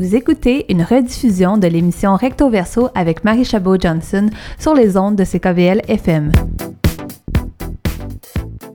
Vous 0.00 0.16
écoutez 0.16 0.64
une 0.70 0.82
rediffusion 0.82 1.58
de 1.58 1.66
l'émission 1.66 2.16
Recto 2.16 2.48
Verso 2.48 2.88
avec 2.94 3.22
Marie 3.22 3.44
Chabot-Johnson 3.44 4.30
sur 4.58 4.72
les 4.72 4.96
ondes 4.96 5.14
de 5.14 5.24
CKVL 5.24 5.82
FM. 5.88 6.32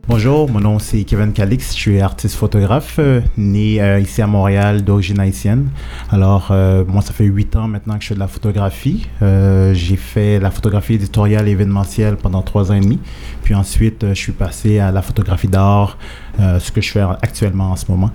Bonjour, 0.08 0.48
mon 0.48 0.60
nom 0.60 0.78
c'est 0.78 1.04
Kevin 1.04 1.34
Calix, 1.34 1.76
je 1.76 1.80
suis 1.80 2.00
artiste 2.00 2.36
photographe, 2.36 2.98
euh, 3.00 3.22
né 3.38 3.82
euh, 3.82 4.00
ici 4.00 4.22
à 4.22 4.28
Montréal 4.28 4.84
d'origine 4.84 5.20
haïtienne. 5.20 5.70
Alors, 6.12 6.50
euh, 6.52 6.86
moi 6.88 7.02
ça 7.02 7.12
fait 7.12 7.26
huit 7.26 7.56
ans 7.56 7.68
maintenant 7.68 7.96
que 7.96 8.04
je 8.04 8.10
fais 8.10 8.14
de 8.14 8.20
la 8.20 8.28
photographie. 8.28 9.08
j'ai 9.20 9.96
fait 9.96 10.40
la 10.40 10.52
photographie 10.52 10.94
éditoriale 10.94 11.48
événementielle 11.48 12.18
pendant 12.18 12.44
trois 12.44 12.72
ans 12.72 12.76
et 12.76 12.82
demi. 12.82 13.00
Puis 13.42 13.56
ensuite, 13.56 14.06
je 14.10 14.14
suis 14.14 14.32
passé 14.32 14.78
à 14.78 14.92
la 14.92 15.02
photographie 15.02 15.48
d'art, 15.48 15.98
ce 16.38 16.72
que 16.72 16.82
je 16.82 16.92
fais 16.92 17.02
actuellement 17.22 17.72
en 17.72 17.76
ce 17.76 17.90
moment. 17.90 18.12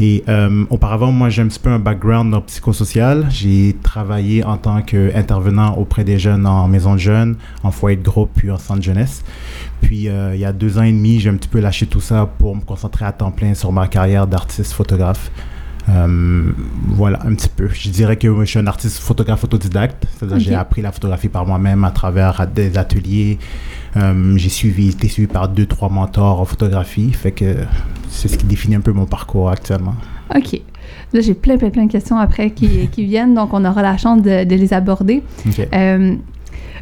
Et 0.00 0.24
auparavant, 0.70 1.12
moi 1.12 1.28
j'ai 1.28 1.42
un 1.42 1.48
petit 1.48 1.58
peu 1.58 1.70
un 1.70 1.78
background 1.78 2.34
psychosocial. 2.46 3.26
J'ai 3.30 3.76
travaillé 3.82 4.44
en 4.44 4.56
tant 4.56 4.82
qu'intervenant 4.82 5.74
auprès 5.74 6.04
des 6.04 6.18
jeunes 6.18 6.46
en 6.46 6.68
maison 6.68 6.94
de 6.94 7.00
jeunes, 7.00 7.36
en 7.62 7.70
foyer 7.70 7.96
de 7.96 8.02
groupe, 8.02 8.30
puis 8.34 8.50
en 8.50 8.58
centre 8.58 8.82
jeunesse. 8.82 9.24
Puis 9.80 10.08
il 10.08 10.38
y 10.38 10.44
a 10.44 10.52
deux 10.52 10.78
ans 10.78 10.82
et 10.82 10.92
demi, 10.92 11.20
j'ai 11.20 11.30
un 11.30 11.36
petit 11.36 11.48
peu 11.48 11.60
lâché 11.60 11.86
tout 11.86 12.00
ça 12.00 12.28
pour 12.38 12.54
me 12.54 12.60
concentrer 12.60 13.04
à 13.04 13.12
temps 13.12 13.30
plein 13.30 13.54
sur 13.54 13.72
ma 13.72 13.88
carrière 13.88 14.26
d'artiste 14.26 14.72
photographe. 14.72 15.30
Euh, 15.88 16.52
voilà, 16.86 17.18
un 17.24 17.34
petit 17.34 17.48
peu. 17.48 17.68
Je 17.68 17.88
dirais 17.90 18.16
que 18.16 18.28
je 18.40 18.44
suis 18.44 18.58
un 18.58 18.66
artiste 18.66 18.98
photographe 18.98 19.44
autodidacte. 19.44 20.06
C'est-à-dire 20.16 20.38
j'ai 20.38 20.54
appris 20.54 20.82
la 20.82 20.92
photographie 20.92 21.28
par 21.28 21.46
moi-même 21.46 21.84
à 21.84 21.90
travers 21.90 22.46
des 22.46 22.78
ateliers. 22.78 23.38
Euh, 23.96 24.36
j'ai 24.36 24.48
suivi, 24.48 24.88
été 24.88 25.08
suivi 25.08 25.28
par 25.28 25.48
deux, 25.48 25.66
trois 25.66 25.88
mentors 25.88 26.40
en 26.40 26.44
photographie. 26.44 27.12
Fait 27.12 27.32
que 27.32 27.56
c'est 28.08 28.28
ce 28.28 28.38
qui 28.38 28.46
définit 28.46 28.76
un 28.76 28.80
peu 28.80 28.92
mon 28.92 29.06
parcours 29.06 29.50
actuellement. 29.50 29.94
OK. 30.34 30.60
Là, 31.12 31.20
j'ai 31.20 31.34
plein, 31.34 31.58
plein, 31.58 31.70
plein 31.70 31.86
de 31.86 31.92
questions 31.92 32.16
après 32.16 32.50
qui, 32.50 32.88
qui 32.88 33.04
viennent, 33.04 33.34
donc 33.34 33.52
on 33.52 33.64
aura 33.64 33.82
la 33.82 33.96
chance 33.98 34.22
de, 34.22 34.44
de 34.44 34.54
les 34.54 34.72
aborder. 34.72 35.22
Euh, 35.74 36.16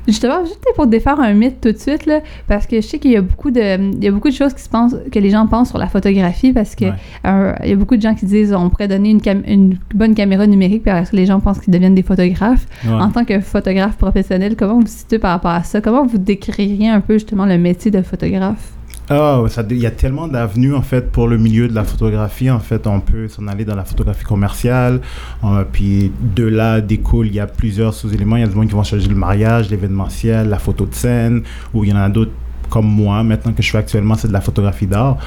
Justement, 0.07 0.45
juste 0.45 0.65
pour 0.75 0.87
défaire 0.87 1.21
un 1.21 1.33
mythe 1.33 1.61
tout 1.61 1.73
de 1.73 1.79
suite, 1.79 2.07
là, 2.07 2.21
parce 2.47 2.67
que 2.67 2.77
je 2.77 2.87
sais 2.87 2.99
qu'il 2.99 3.13
y 3.13 3.17
a 3.17 3.23
beaucoup 3.23 3.51
de, 3.51 3.93
il 3.93 4.05
y 4.05 4.09
a 4.09 4.11
beaucoup 4.11 4.29
de 4.29 4.35
choses 4.35 4.55
qui 4.55 4.63
se 4.63 4.69
pensent, 4.69 4.97
que 5.13 5.19
les 5.19 5.31
gens 5.31 5.47
pensent 5.47 5.69
sur 5.69 5.79
la 5.79 5.87
photographie, 5.87 6.53
parce 6.53 6.75
que 6.75 6.87
euh, 7.27 7.53
il 7.63 7.71
y 7.71 7.73
a 7.73 7.77
beaucoup 7.77 7.97
de 7.97 8.03
gens 8.03 8.15
qui 8.15 8.27
disent 8.27 8.53
on 8.53 8.71
pourrait 8.71 8.89
donner 8.89 9.11
une, 9.11 9.21
une 9.47 9.79
bonne 9.95 10.15
caméra 10.15 10.47
numérique, 10.47 10.83
puis 10.85 10.93
les 11.13 11.27
gens 11.27 11.41
pensent 11.41 11.61
qu'ils 11.61 11.73
deviennent 11.73 11.95
des 11.95 12.03
photographes. 12.03 12.67
En 12.89 13.11
tant 13.11 13.25
que 13.25 13.41
photographe 13.41 13.97
professionnel, 13.97 14.57
comment 14.57 14.75
vous 14.75 14.81
vous 14.81 14.87
situez 14.87 15.19
par 15.19 15.33
rapport 15.33 15.51
à 15.51 15.63
ça? 15.63 15.81
Comment 15.81 16.07
vous 16.07 16.19
décririez 16.19 16.89
un 16.89 17.01
peu 17.01 17.15
justement 17.15 17.47
le 17.47 17.59
métier 17.59 17.91
de 17.91 18.03
photographe? 18.03 18.73
Oh, 19.13 19.45
il 19.71 19.79
y 19.79 19.87
a 19.87 19.91
tellement 19.91 20.29
d'avenues 20.29 20.73
en 20.73 20.83
fait 20.83 21.11
pour 21.11 21.27
le 21.27 21.37
milieu 21.37 21.67
de 21.67 21.75
la 21.75 21.83
photographie. 21.83 22.49
En 22.49 22.61
fait, 22.61 22.87
on 22.87 23.01
peut 23.01 23.27
s'en 23.27 23.49
aller 23.49 23.65
dans 23.65 23.75
la 23.75 23.85
photographie 23.85 24.25
commerciale. 24.25 25.01
Euh, 25.43 25.65
puis 25.71 26.13
de 26.21 26.45
là 26.45 26.81
découle, 26.81 27.27
il 27.27 27.35
y 27.35 27.41
a 27.41 27.49
plusieurs 27.49 27.93
sous-éléments. 27.93 28.37
Il 28.37 28.41
y 28.41 28.45
a 28.45 28.47
des 28.47 28.55
gens 28.55 28.65
qui 28.65 28.73
vont 28.73 28.85
changer 28.85 29.09
le 29.09 29.17
mariage, 29.17 29.69
l'événementiel, 29.69 30.49
la 30.49 30.61
photo 30.61 30.87
de 30.87 30.95
scène, 30.95 31.43
ou 31.75 31.83
il 31.83 31.91
y 31.91 31.93
en 31.93 31.97
a 31.97 32.09
d'autres 32.09 32.31
comme 32.69 32.87
moi, 32.87 33.25
maintenant 33.25 33.53
que 33.53 33.63
je 33.63 33.71
fais 33.71 33.79
actuellement, 33.79 34.15
c'est 34.15 34.29
de 34.29 34.33
la 34.33 34.41
photographie 34.41 34.87
d'art. 34.87 35.19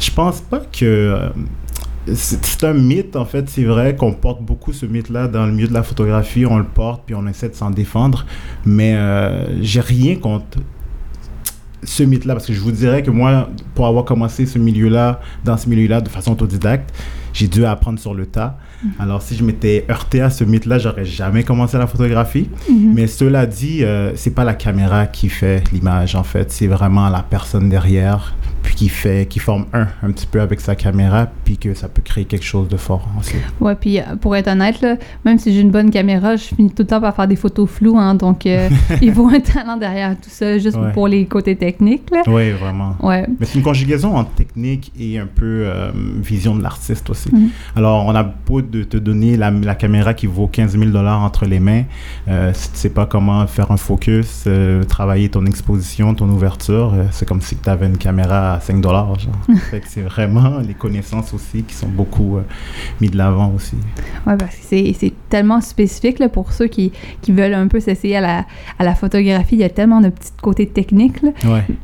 Je 0.00 0.10
pense 0.10 0.40
pas 0.40 0.58
que 0.58 0.84
euh, 0.84 1.28
c'est 2.12 2.64
un 2.64 2.72
mythe, 2.72 3.14
en 3.14 3.24
fait, 3.24 3.48
c'est 3.48 3.64
vrai 3.64 3.94
qu'on 3.94 4.12
porte 4.12 4.42
beaucoup 4.42 4.72
ce 4.72 4.84
mythe-là 4.84 5.28
dans 5.28 5.46
le 5.46 5.52
milieu 5.52 5.68
de 5.68 5.74
la 5.74 5.84
photographie, 5.84 6.44
on 6.44 6.58
le 6.58 6.64
porte, 6.64 7.02
puis 7.06 7.14
on 7.14 7.26
essaie 7.28 7.48
de 7.48 7.54
s'en 7.54 7.70
défendre, 7.70 8.26
mais 8.66 8.94
euh, 8.96 9.62
j'ai 9.62 9.80
rien 9.80 10.16
contre 10.16 10.58
ce 11.84 12.02
mythe-là, 12.02 12.34
parce 12.34 12.46
que 12.46 12.52
je 12.52 12.60
vous 12.60 12.72
dirais 12.72 13.02
que 13.02 13.10
moi, 13.10 13.48
pour 13.74 13.86
avoir 13.86 14.04
commencé 14.04 14.46
ce 14.46 14.58
milieu-là, 14.58 15.20
dans 15.44 15.56
ce 15.56 15.68
milieu-là, 15.68 16.00
de 16.00 16.08
façon 16.08 16.32
autodidacte, 16.32 16.92
j'ai 17.32 17.46
dû 17.46 17.64
apprendre 17.64 17.98
sur 17.98 18.14
le 18.14 18.26
tas. 18.26 18.58
Mhm. 18.82 18.90
Alors, 18.98 19.22
si 19.22 19.36
je 19.36 19.44
m'étais 19.44 19.84
heurté 19.88 20.20
à 20.20 20.30
ce 20.30 20.44
mythe-là, 20.44 20.78
j'aurais 20.78 21.04
jamais 21.04 21.44
commencé 21.44 21.78
la 21.78 21.86
photographie. 21.86 22.48
Mhm. 22.68 22.94
Mais 22.94 23.06
cela 23.06 23.46
dit, 23.46 23.84
euh, 23.84 24.12
c'est 24.16 24.34
pas 24.34 24.44
la 24.44 24.54
caméra 24.54 25.06
qui 25.06 25.28
fait 25.28 25.62
l'image, 25.72 26.14
en 26.14 26.24
fait. 26.24 26.50
C'est 26.50 26.66
vraiment 26.66 27.08
la 27.08 27.22
personne 27.22 27.68
derrière 27.68 28.34
puis 28.68 28.74
qui 28.74 28.88
fait, 28.90 29.26
qui 29.26 29.38
forme 29.38 29.64
un 29.72 29.86
un 30.02 30.10
petit 30.10 30.26
peu 30.26 30.42
avec 30.42 30.60
sa 30.60 30.76
caméra, 30.76 31.26
puis 31.44 31.56
que 31.56 31.72
ça 31.72 31.88
peut 31.88 32.02
créer 32.02 32.26
quelque 32.26 32.44
chose 32.44 32.68
de 32.68 32.76
fort 32.76 33.08
aussi. 33.18 33.36
Ouais, 33.60 33.74
puis 33.74 33.98
euh, 33.98 34.02
pour 34.20 34.36
être 34.36 34.48
honnête, 34.48 34.82
là, 34.82 34.96
même 35.24 35.38
si 35.38 35.54
j'ai 35.54 35.60
une 35.60 35.70
bonne 35.70 35.90
caméra, 35.90 36.36
je 36.36 36.44
finis 36.44 36.70
tout 36.70 36.82
le 36.82 36.86
temps 36.86 37.00
par 37.00 37.16
faire 37.16 37.26
des 37.26 37.36
photos 37.36 37.68
floues, 37.68 37.98
hein, 37.98 38.14
donc 38.14 38.44
euh, 38.44 38.68
il 39.00 39.14
faut 39.14 39.26
un 39.26 39.40
talent 39.40 39.78
derrière 39.78 40.14
tout 40.16 40.28
ça, 40.28 40.58
juste 40.58 40.76
pour 40.92 41.08
les 41.08 41.24
côtés 41.24 41.56
techniques. 41.56 42.10
Là. 42.10 42.20
Oui, 42.26 42.50
vraiment. 42.50 42.94
Ouais. 43.02 43.26
Mais 43.40 43.46
c'est 43.46 43.58
une 43.58 43.64
conjugaison 43.64 44.14
entre 44.14 44.32
technique 44.32 44.92
et 45.00 45.18
un 45.18 45.26
peu 45.26 45.62
euh, 45.64 45.90
vision 46.20 46.54
de 46.54 46.62
l'artiste 46.62 47.08
aussi. 47.08 47.34
Mhm. 47.34 47.48
Alors, 47.74 48.04
on 48.04 48.14
a 48.14 48.22
beau 48.22 48.60
de 48.60 48.82
te 48.82 48.98
donner 48.98 49.38
la, 49.38 49.50
la, 49.50 49.76
caméra 49.76 50.12
qui 50.12 50.26
vaut 50.26 50.46
15 50.46 50.76
000 50.78 50.90
dollars 50.90 51.22
entre 51.22 51.46
les 51.46 51.60
mains, 51.60 51.84
si 52.52 52.70
tu 52.72 52.76
sais 52.76 52.90
pas 52.90 53.06
comment 53.06 53.46
faire 53.46 53.70
un 53.70 53.78
focus, 53.78 54.46
travailler 54.88 55.30
ton 55.30 55.46
exposition, 55.46 56.14
ton 56.14 56.28
ouverture, 56.28 56.92
c'est 57.12 57.26
comme 57.26 57.40
si 57.40 57.56
tu 57.56 57.70
avais 57.70 57.86
une 57.86 57.96
caméra 57.96 58.57
à 58.58 58.60
5 58.60 58.80
dollars. 58.80 59.16
c'est 59.86 60.02
vraiment 60.02 60.58
les 60.58 60.74
connaissances 60.74 61.32
aussi 61.32 61.62
qui 61.62 61.74
sont 61.74 61.88
beaucoup 61.88 62.36
euh, 62.36 62.42
mis 63.00 63.08
de 63.08 63.16
l'avant 63.16 63.52
aussi. 63.54 63.76
Oui, 64.26 64.34
parce 64.38 64.56
que 64.56 64.62
c'est 64.68 65.12
tellement 65.28 65.60
spécifique 65.60 66.18
là, 66.18 66.28
pour 66.28 66.52
ceux 66.52 66.66
qui, 66.66 66.92
qui 67.22 67.32
veulent 67.32 67.54
un 67.54 67.68
peu 67.68 67.80
s'essayer 67.80 68.16
à 68.16 68.20
la, 68.20 68.44
à 68.78 68.84
la 68.84 68.94
photographie. 68.94 69.56
Il 69.56 69.60
y 69.60 69.64
a 69.64 69.70
tellement 69.70 70.00
de 70.00 70.08
petits 70.10 70.32
côtés 70.42 70.66
techniques. 70.66 71.22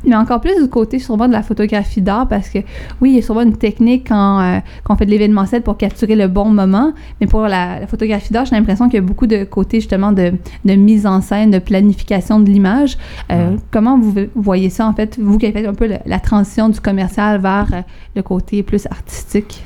Mais 0.05 0.15
encore 0.15 0.41
plus 0.41 0.61
du 0.61 0.69
côté 0.69 0.99
sûrement 0.99 1.27
de 1.27 1.33
la 1.33 1.43
photographie 1.43 2.01
d'art 2.01 2.27
parce 2.27 2.49
que 2.49 2.59
oui, 3.01 3.11
il 3.11 3.15
y 3.15 3.19
a 3.19 3.21
sûrement 3.21 3.41
une 3.41 3.57
technique 3.57 4.07
quand, 4.09 4.39
euh, 4.39 4.59
quand 4.83 4.93
on 4.93 4.97
fait 4.97 5.05
de 5.05 5.11
l'événementiel 5.11 5.61
pour 5.61 5.77
capturer 5.77 6.15
le 6.15 6.27
bon 6.27 6.45
moment. 6.45 6.93
Mais 7.21 7.27
pour 7.27 7.41
la, 7.41 7.87
photographie 7.87 8.33
d'art, 8.33 8.45
j'ai 8.45 8.55
l'impression 8.55 8.85
qu'il 8.85 8.95
y 8.95 9.03
a 9.03 9.05
beaucoup 9.05 9.27
de 9.27 9.43
côtés 9.43 9.79
justement 9.79 10.11
de, 10.11 10.33
de 10.65 10.73
mise 10.73 11.05
en 11.05 11.21
scène, 11.21 11.51
de 11.51 11.59
planification 11.59 12.39
de 12.39 12.49
l'image. 12.49 12.97
Euh, 13.31 13.55
comment 13.71 13.97
vous 13.97 14.13
voyez 14.35 14.69
ça 14.69 14.87
en 14.87 14.93
fait, 14.93 15.17
vous 15.19 15.37
qui 15.37 15.45
avez 15.45 15.61
fait 15.61 15.67
un 15.67 15.73
peu 15.73 15.89
la 16.05 16.19
transition 16.19 16.64
du 16.69 16.79
commercial 16.79 17.39
vers 17.41 17.67
euh, 17.73 17.81
le 18.15 18.21
côté 18.21 18.63
plus 18.63 18.85
artistique? 18.89 19.63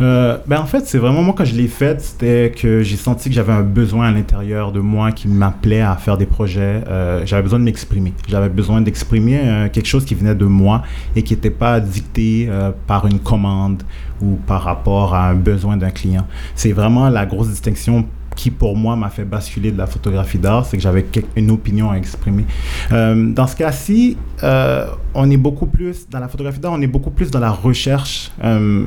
Euh, 0.00 0.38
ben 0.46 0.58
en 0.58 0.64
fait, 0.64 0.86
c'est 0.86 0.98
vraiment 0.98 1.22
moi 1.22 1.34
quand 1.36 1.44
je 1.44 1.54
l'ai 1.54 1.68
fait, 1.68 2.00
c'était 2.00 2.50
que 2.50 2.82
j'ai 2.82 2.96
senti 2.96 3.28
que 3.28 3.34
j'avais 3.34 3.52
un 3.52 3.62
besoin 3.62 4.08
à 4.08 4.10
l'intérieur 4.10 4.72
de 4.72 4.80
moi 4.80 5.12
qui 5.12 5.28
m'appelait 5.28 5.82
à 5.82 5.94
faire 5.96 6.16
des 6.16 6.26
projets. 6.26 6.82
Euh, 6.88 7.22
j'avais 7.26 7.42
besoin 7.42 7.58
de 7.58 7.64
m'exprimer. 7.64 8.14
J'avais 8.26 8.48
besoin 8.48 8.80
d'exprimer 8.80 9.68
quelque 9.72 9.86
chose 9.86 10.04
qui 10.04 10.14
venait 10.14 10.34
de 10.34 10.46
moi 10.46 10.82
et 11.14 11.22
qui 11.22 11.34
n'était 11.34 11.50
pas 11.50 11.78
dicté 11.78 12.48
par 12.86 13.06
une 13.06 13.20
commande 13.20 13.82
ou 14.20 14.38
par 14.46 14.62
rapport 14.62 15.14
à 15.14 15.28
un 15.28 15.34
besoin 15.34 15.76
d'un 15.76 15.90
client. 15.90 16.26
C'est 16.54 16.72
vraiment 16.72 17.08
la 17.10 17.26
grosse 17.26 17.48
distinction 17.48 18.06
qui 18.34 18.50
pour 18.50 18.76
moi 18.76 18.96
m'a 18.96 19.10
fait 19.10 19.24
basculer 19.24 19.70
de 19.70 19.78
la 19.78 19.86
photographie 19.86 20.38
d'art, 20.38 20.66
c'est 20.66 20.76
que 20.76 20.82
j'avais 20.82 21.06
une 21.36 21.50
opinion 21.50 21.90
à 21.90 21.96
exprimer. 21.96 22.44
Euh, 22.92 23.32
dans 23.32 23.46
ce 23.46 23.56
cas-ci, 23.56 24.16
euh, 24.42 24.86
on 25.14 25.30
est 25.30 25.36
beaucoup 25.36 25.66
plus, 25.66 26.08
dans 26.08 26.18
la 26.18 26.28
photographie 26.28 26.58
d'art, 26.58 26.72
on 26.72 26.80
est 26.80 26.86
beaucoup 26.86 27.10
plus 27.10 27.30
dans 27.30 27.40
la 27.40 27.50
recherche 27.50 28.32
euh, 28.42 28.86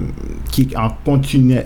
qui, 0.52 0.74
continue, 1.04 1.60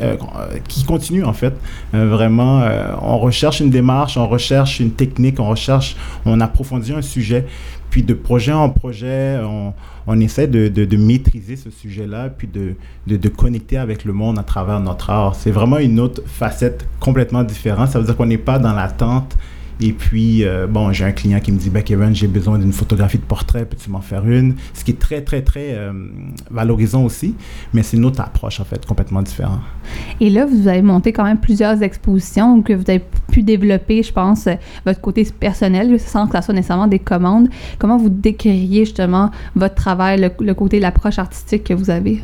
qui 0.67 0.83
continue 0.83 1.23
en 1.23 1.33
fait. 1.33 1.53
vraiment, 1.93 2.63
on 3.01 3.17
recherche 3.17 3.59
une 3.59 3.69
démarche, 3.69 4.17
on 4.17 4.27
recherche 4.27 4.79
une 4.79 4.91
technique, 4.91 5.39
on 5.39 5.49
recherche, 5.49 5.95
on 6.25 6.39
approfondit 6.41 6.93
un 6.93 7.01
sujet. 7.01 7.45
Puis 7.89 8.03
de 8.03 8.13
projet 8.13 8.53
en 8.53 8.69
projet, 8.69 9.39
on, 9.43 9.73
on 10.07 10.19
essaie 10.19 10.47
de, 10.47 10.67
de, 10.67 10.97
maîtriser 10.97 11.55
ce 11.55 11.69
sujet-là, 11.69 12.29
puis 12.29 12.47
de, 12.47 12.75
de, 13.07 13.29
connecter 13.29 13.77
avec 13.77 14.05
le 14.05 14.13
monde 14.13 14.39
à 14.39 14.43
travers 14.43 14.79
notre 14.79 15.09
art. 15.09 15.35
C'est 15.35 15.51
vraiment 15.51 15.77
une 15.77 15.99
autre 15.99 16.21
facette 16.25 16.87
complètement 16.99 17.43
différente. 17.43 17.89
Ça 17.89 17.99
veut 17.99 18.05
dire 18.05 18.15
qu'on 18.15 18.25
n'est 18.25 18.37
pas 18.37 18.59
dans 18.59 18.73
l'attente 18.73 19.37
et 19.79 19.93
puis, 19.93 20.43
euh, 20.43 20.67
bon, 20.67 20.91
j'ai 20.91 21.05
un 21.05 21.11
client 21.11 21.39
qui 21.39 21.51
me 21.51 21.57
dit, 21.57 21.69
ben 21.69 21.81
Kevin, 21.81 22.13
j'ai 22.13 22.27
besoin 22.27 22.59
d'une 22.59 22.73
photographie 22.73 23.17
de 23.17 23.23
portrait, 23.23 23.65
peux-tu 23.65 23.89
m'en 23.89 24.01
faire 24.01 24.27
une? 24.27 24.55
Ce 24.73 24.83
qui 24.83 24.91
est 24.91 24.99
très, 24.99 25.21
très, 25.21 25.41
très 25.41 25.73
euh, 25.75 25.93
valorisant 26.51 27.03
aussi, 27.03 27.35
mais 27.73 27.81
c'est 27.81 27.95
une 27.95 28.05
autre 28.05 28.19
approche, 28.21 28.59
en 28.59 28.65
fait, 28.65 28.85
complètement 28.85 29.21
différente. 29.21 29.61
Et 30.19 30.29
là, 30.29 30.45
vous 30.45 30.67
avez 30.67 30.81
monté 30.81 31.13
quand 31.13 31.23
même 31.23 31.39
plusieurs 31.39 31.81
expositions 31.81 32.61
que 32.61 32.73
vous 32.73 32.85
avez 32.89 33.03
pu 33.31 33.41
développer, 33.41 34.03
je 34.03 34.11
pense, 34.11 34.47
euh, 34.47 34.55
votre 34.85 34.99
côté 34.99 35.25
personnel, 35.39 35.97
sans 35.99 36.27
que 36.27 36.33
ça 36.33 36.41
soit 36.41 36.53
nécessairement 36.53 36.87
des 36.87 36.99
commandes. 36.99 37.47
Comment 37.77 37.97
vous 37.97 38.09
décririez 38.09 38.85
justement 38.85 39.31
votre 39.55 39.75
travail, 39.75 40.19
le, 40.19 40.29
le 40.45 40.53
côté, 40.53 40.79
l'approche 40.79 41.19
artistique 41.19 41.63
que 41.63 41.73
vous 41.73 41.89
avez? 41.89 42.21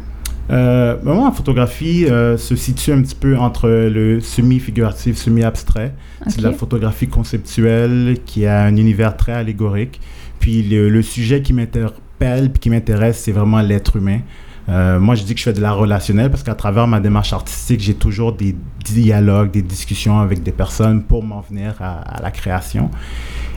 Euh, 0.51 0.97
moi, 1.03 1.25
la 1.25 1.31
photographie 1.31 2.05
euh, 2.05 2.37
se 2.37 2.55
situe 2.55 2.91
un 2.91 3.01
petit 3.01 3.15
peu 3.15 3.37
entre 3.37 3.67
le 3.67 4.19
semi-figuratif, 4.19 5.17
semi-abstrait. 5.17 5.93
C'est 6.27 6.39
de 6.39 6.43
la 6.43 6.53
photographie 6.53 7.07
conceptuelle 7.07 8.17
qui 8.25 8.45
a 8.45 8.61
un 8.63 8.75
univers 8.75 9.17
très 9.17 9.33
allégorique. 9.33 9.99
Puis 10.39 10.61
le, 10.63 11.01
sujet 11.01 11.41
qui 11.41 11.53
m'interpelle 11.53 12.51
puis 12.51 12.59
qui 12.59 12.69
m'intéresse, 12.69 13.19
c'est 13.19 13.31
vraiment 13.31 13.61
l'être 13.61 13.95
humain. 13.95 14.19
Euh, 14.67 14.99
moi, 14.99 15.13
je 15.13 15.23
dis 15.23 15.33
que 15.33 15.39
je 15.39 15.45
fais 15.45 15.53
de 15.53 15.61
l'art 15.61 15.77
relationnel 15.77 16.31
parce 16.31 16.41
qu'à 16.41 16.55
travers 16.55 16.87
ma 16.87 16.99
démarche 16.99 17.33
artistique, 17.33 17.81
j'ai 17.81 17.93
toujours 17.93 18.33
des 18.33 18.55
dialogues, 18.83 19.51
des 19.51 19.61
discussions 19.61 20.19
avec 20.19 20.41
des 20.41 20.51
personnes 20.51 21.03
pour 21.03 21.23
m'en 21.23 21.41
venir 21.41 21.75
à, 21.79 21.99
à, 21.99 22.21
la 22.21 22.31
création. 22.31 22.89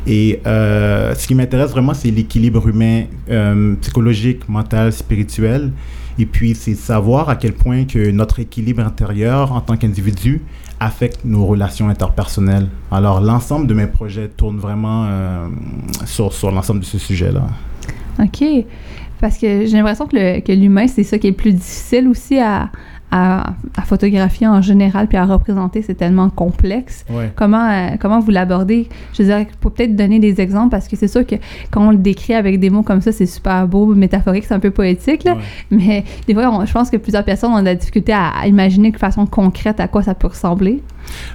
Et 0.06 0.40
euh, 0.46 1.14
ce 1.14 1.26
qui 1.26 1.34
m'intéresse 1.34 1.70
vraiment, 1.70 1.94
c'est 1.94 2.10
l'équilibre 2.10 2.66
humain, 2.68 3.04
psychologique, 3.80 4.48
mental, 4.48 4.92
spirituel. 4.92 5.72
Et 6.18 6.26
puis, 6.26 6.54
c'est 6.54 6.74
savoir 6.74 7.28
à 7.28 7.36
quel 7.36 7.52
point 7.52 7.84
que 7.84 8.10
notre 8.10 8.40
équilibre 8.40 8.82
intérieur 8.82 9.52
en 9.52 9.60
tant 9.60 9.76
qu'individu 9.76 10.42
affecte 10.80 11.24
nos 11.24 11.46
relations 11.46 11.88
interpersonnelles. 11.88 12.68
Alors, 12.90 13.20
l'ensemble 13.20 13.66
de 13.66 13.74
mes 13.74 13.86
projets 13.86 14.28
tourne 14.28 14.58
vraiment 14.58 15.04
euh, 15.06 15.48
sur, 16.06 16.32
sur 16.32 16.50
l'ensemble 16.50 16.80
de 16.80 16.84
ce 16.84 16.98
sujet-là. 16.98 17.46
OK. 18.20 18.44
Parce 19.20 19.38
que 19.38 19.66
j'ai 19.66 19.76
l'impression 19.76 20.06
que 20.06 20.52
l'humain, 20.52 20.86
c'est 20.86 21.02
ça 21.02 21.18
qui 21.18 21.28
est 21.28 21.30
le 21.30 21.36
plus 21.36 21.52
difficile 21.52 22.08
aussi 22.08 22.38
à, 22.38 22.70
à, 23.10 23.54
photographier 23.84 24.46
en 24.46 24.60
général 24.60 25.06
puis 25.06 25.16
à 25.16 25.24
représenter, 25.24 25.82
c'est 25.82 25.94
tellement 25.94 26.28
complexe. 26.30 27.04
Comment, 27.36 27.68
euh, 27.70 27.96
comment 27.98 28.20
vous 28.20 28.30
l'abordez? 28.30 28.88
Je 29.14 29.22
veux 29.22 29.28
dire, 29.28 29.46
pour 29.60 29.72
peut-être 29.72 29.96
donner 29.96 30.18
des 30.18 30.40
exemples, 30.40 30.70
parce 30.70 30.88
que 30.88 30.96
c'est 30.96 31.08
sûr 31.08 31.26
que 31.26 31.36
quand 31.70 31.86
on 31.86 31.90
le 31.90 31.96
décrit 31.96 32.34
avec 32.34 32.60
des 32.60 32.70
mots 32.70 32.82
comme 32.82 33.00
ça, 33.00 33.12
c'est 33.12 33.26
super 33.26 33.66
beau, 33.66 33.86
métaphorique, 33.94 34.44
c'est 34.44 34.54
un 34.54 34.60
peu 34.60 34.70
poétique, 34.70 35.24
là. 35.24 35.36
mais 35.70 36.04
des 36.26 36.34
fois, 36.34 36.64
je 36.64 36.72
pense 36.72 36.90
que 36.90 36.96
plusieurs 36.96 37.24
personnes 37.24 37.52
ont 37.52 37.60
de 37.60 37.64
la 37.64 37.74
difficulté 37.74 38.12
à, 38.12 38.46
imaginer 38.46 38.90
de 38.90 38.98
façon 38.98 39.26
concrète 39.26 39.80
à 39.80 39.88
quoi 39.88 40.02
ça 40.02 40.14
peut 40.14 40.28
ressembler. 40.28 40.82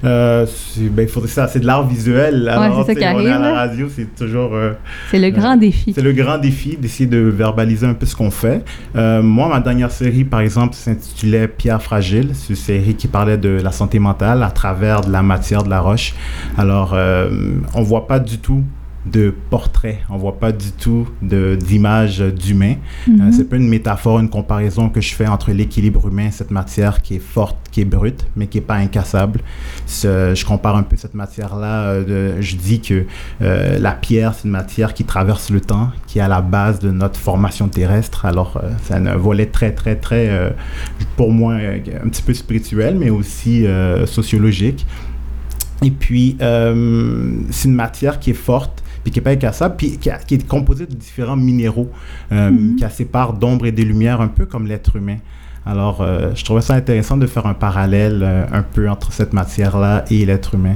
Euh, 0.04 0.46
ben, 0.78 1.08
ça, 1.28 1.48
c'est 1.48 1.60
de 1.60 1.66
l'art 1.66 1.88
visuel. 1.88 2.50
Alors, 2.50 2.86
c'est 2.86 2.94
ça 2.94 3.00
qui 3.00 3.06
arrive. 3.06 3.28
à 3.28 3.40
la 3.40 3.54
radio, 3.54 3.88
c'est 3.94 4.16
toujours. 4.16 4.54
Euh, 4.54 4.74
c'est 5.12 5.20
le 5.20 5.30
grand 5.30 5.56
défi. 5.56 5.94
C'est 5.94 6.02
le 6.02 6.14
grand 6.14 6.38
défi 6.38 6.78
d'essayer 6.78 7.08
de 7.08 7.20
verbaliser 7.20 7.88
un 7.88 7.94
peu 7.94 8.06
ce 8.06 8.16
qu'on 8.16 8.31
fait. 8.31 8.64
moi, 8.96 9.48
ma 9.50 9.60
dernière 9.60 9.92
série, 9.92 10.24
par 10.24 10.42
exemple, 10.42 10.75
s'intitulait 10.75 11.48
Pierre 11.48 11.81
fragile. 11.81 12.31
C'est 12.34 12.50
une 12.50 12.56
série 12.56 12.96
qui 12.96 13.08
parlait 13.08 13.38
de 13.38 13.60
la 13.64 13.72
santé 13.72 14.00
mentale 14.00 14.44
à 14.44 14.52
travers 14.52 15.02
de 15.02 15.12
la 15.12 15.22
matière 15.22 15.64
de 15.64 15.70
la 15.70 15.80
roche. 15.80 16.14
Alors, 16.58 16.94
euh, 16.94 17.30
on 17.74 17.81
voit 17.81 18.08
pas 18.08 18.20
du 18.20 18.38
tout 18.38 18.64
de 19.05 19.33
portrait, 19.50 20.00
on 20.09 20.17
voit 20.17 20.39
pas 20.39 20.53
du 20.53 20.71
tout 20.71 21.07
d'image 21.21 22.19
d'humain. 22.19 22.75
Euh, 23.09 23.31
c'est 23.33 23.50
pas 23.50 23.57
une 23.57 23.67
métaphore, 23.67 24.19
une 24.19 24.29
comparaison 24.29 24.89
que 24.89 25.01
je 25.01 25.13
fais 25.13 25.27
entre 25.27 25.51
l'équilibre 25.51 26.07
humain, 26.07 26.31
cette 26.31 26.51
matière 26.51 27.01
qui 27.01 27.15
est 27.15 27.21
forte, 27.21 27.57
qui 27.69 27.81
est 27.81 27.85
brute, 27.85 28.25
mais 28.38 28.47
qui 28.47 28.59
est 28.59 28.61
pas 28.61 28.75
incassable. 28.75 29.41
je 29.88 30.45
compare 30.45 30.77
un 30.77 30.83
peu 30.83 30.95
cette 30.95 31.15
matière-là. 31.15 31.83
Euh, 31.88 32.38
je 32.39 32.55
dis 32.55 32.79
que 32.79 33.05
euh, 33.41 33.77
la 33.77 33.91
pierre, 33.91 34.35
c'est 34.35 34.45
une 34.45 34.51
matière 34.51 34.94
qui 34.94 35.03
traverse 35.03 35.50
le 35.50 35.59
temps, 35.59 35.89
qui 36.07 36.19
est 36.19 36.21
à 36.21 36.29
la 36.29 36.41
base 36.41 36.79
de 36.79 36.91
notre 36.91 37.19
formation 37.19 37.67
terrestre. 37.67 38.25
Alors, 38.25 38.61
c'est 38.83 38.94
un 38.94 39.15
volet 39.17 39.47
très, 39.47 39.73
très, 39.73 39.97
très, 39.97 40.55
pour 41.17 41.31
moi, 41.31 41.55
un 41.55 42.09
petit 42.09 42.21
peu 42.21 42.33
spirituel, 42.33 42.95
mais 42.95 43.09
aussi 43.09 43.65
sociologique. 44.05 44.85
Et 45.83 45.91
puis, 45.91 46.38
c'est 46.39 47.67
une 47.67 47.75
matière 47.75 48.19
qui 48.19 48.29
est 48.29 48.35
forte, 48.35 48.83
puis 49.03 49.11
qui 49.11 49.19
n'est 49.19 49.23
pas 49.23 49.31
incassable, 49.31 49.75
puis 49.77 49.97
qui, 49.97 50.09
est 50.09 50.47
composé 50.47 50.85
de 50.85 50.94
différents 50.94 51.35
minéraux, 51.35 51.89
euh, 52.31 52.50
mhm. 52.50 52.75
qui 52.77 52.85
a 52.85 52.89
ses 52.89 53.05
parts 53.05 53.33
d'ombre 53.33 53.65
et 53.65 53.71
des 53.71 53.85
lumières, 53.85 54.21
un 54.21 54.27
peu 54.27 54.45
comme 54.45 54.65
l'être 54.65 54.95
humain. 54.95 55.17
Alors, 55.65 56.01
euh, 56.01 56.31
je 56.35 56.44
trouvais 56.44 56.61
ça 56.61 56.73
intéressant 56.73 57.15
de 57.15 57.25
faire 57.25 57.45
un 57.45 57.53
parallèle 57.53 58.19
euh, 58.21 58.44
un 58.51 58.63
peu 58.63 58.89
entre 58.89 59.13
cette 59.13 59.31
matière-là 59.31 60.03
et 60.11 60.25
l'être 60.25 60.55
humain. 60.55 60.75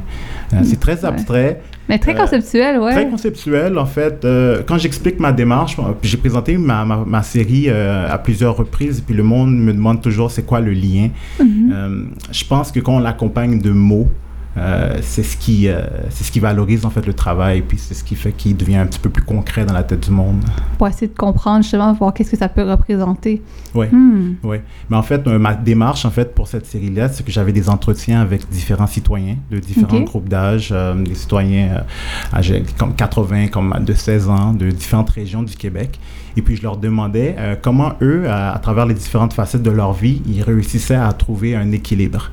c'est 0.64 0.80
très 0.80 1.04
abstrait. 1.04 1.62
Mais 1.90 2.00
très 2.00 2.16
conceptuel, 2.16 2.80
ouais. 2.80 2.94
Très 2.94 3.10
conceptuel, 3.10 3.78
en 3.78 3.86
fait. 3.86 4.26
quand 4.66 4.78
j'explique 4.78 5.20
ma 5.20 5.32
démarche, 5.32 5.78
j'ai 6.02 6.18
présenté 6.18 6.58
ma, 6.58 6.86
ma, 6.86 7.24
série 7.24 7.70
à 7.70 8.18
plusieurs 8.18 8.58
reprises, 8.58 9.00
et 9.00 9.02
puis 9.02 9.16
le 9.16 9.24
monde 9.24 9.58
me 9.58 9.74
demande 9.74 10.02
toujours 10.02 10.32
c'est 10.32 10.46
quoi 10.46 10.60
le 10.60 10.72
lien. 10.72 11.10
Mhm. 11.40 12.12
je 12.32 12.46
pense 12.46 12.72
que 12.72 12.82
quand 12.82 12.96
on 12.96 13.00
l'accompagne 13.00 13.60
de 13.60 13.72
mots, 13.72 14.08
euh, 14.58 14.98
c'est 15.02 15.24
ce 15.24 15.38
qui 15.38 15.68
euh, 15.68 15.82
c'est 16.10 16.24
ce 16.24 16.32
qui 16.32 16.40
valorise 16.40 16.86
en 16.86 16.90
fait 16.90 17.06
le 17.06 17.14
travail 17.14 17.62
puis 17.62 17.78
c'est 17.78 17.94
ce 17.94 18.04
qui 18.04 18.16
fait 18.16 18.32
qu'il 18.32 18.58
devient 18.58 18.78
un 18.78 18.88
petit 18.88 19.00
peu 19.00 19.10
plus 19.10 19.24
concret 19.24 19.66
dans 19.66 19.74
la 19.74 19.84
tête 19.84 20.06
du 20.06 20.12
monde. 20.12 20.44
Pour 20.78 20.88
essayer 20.88 21.08
de 21.08 21.18
comprendre 21.18 21.62
justement 21.62 21.94
voir 21.94 22.14
qu'est-ce 22.14 22.32
que 22.32 22.38
ça 22.38 22.50
peut 22.50 22.64
représenter. 22.64 23.42
Oui 23.76 23.88
hmm. 23.92 24.36
oui 24.44 24.58
mais 24.90 24.98
en 24.98 25.04
fait 25.04 25.26
euh, 25.28 25.38
ma 25.38 25.54
démarche 25.54 26.06
en 26.06 26.10
fait 26.10 26.34
pour 26.34 26.48
cette 26.48 26.66
série 26.66 26.90
là 26.90 27.08
c'est 27.10 27.24
que 27.24 27.32
j'avais 27.32 27.52
des 27.52 27.70
entretiens 27.70 28.22
avec 28.22 28.50
différents 28.50 28.88
citoyens 28.88 29.36
de 29.52 29.60
différents 29.60 30.02
groupes 30.02 30.30
d'âge 30.30 30.74
des 31.06 31.16
citoyens 31.16 31.84
âgés 32.34 32.64
comme 32.78 32.96
80 32.96 33.48
comme 33.48 33.76
de 33.86 33.94
16 33.94 34.30
ans 34.30 34.54
de 34.54 34.72
différentes 34.72 35.10
régions 35.12 35.44
du 35.44 35.56
Québec. 35.56 36.00
Et 36.36 36.44
puis 36.44 36.56
je 36.56 36.62
leur 36.62 36.78
demandais 36.78 37.36
comment 37.64 37.94
eux, 38.04 38.30
à, 38.30 38.58
travers 38.62 38.86
les 38.86 38.94
différentes 38.94 39.34
facettes 39.34 39.64
de 39.64 39.72
leur 39.72 39.94
vie, 39.94 40.22
ils 40.28 40.44
réussissaient 40.44 40.94
à 40.94 41.12
trouver 41.14 41.56
un 41.56 41.72
équilibre. 41.72 42.30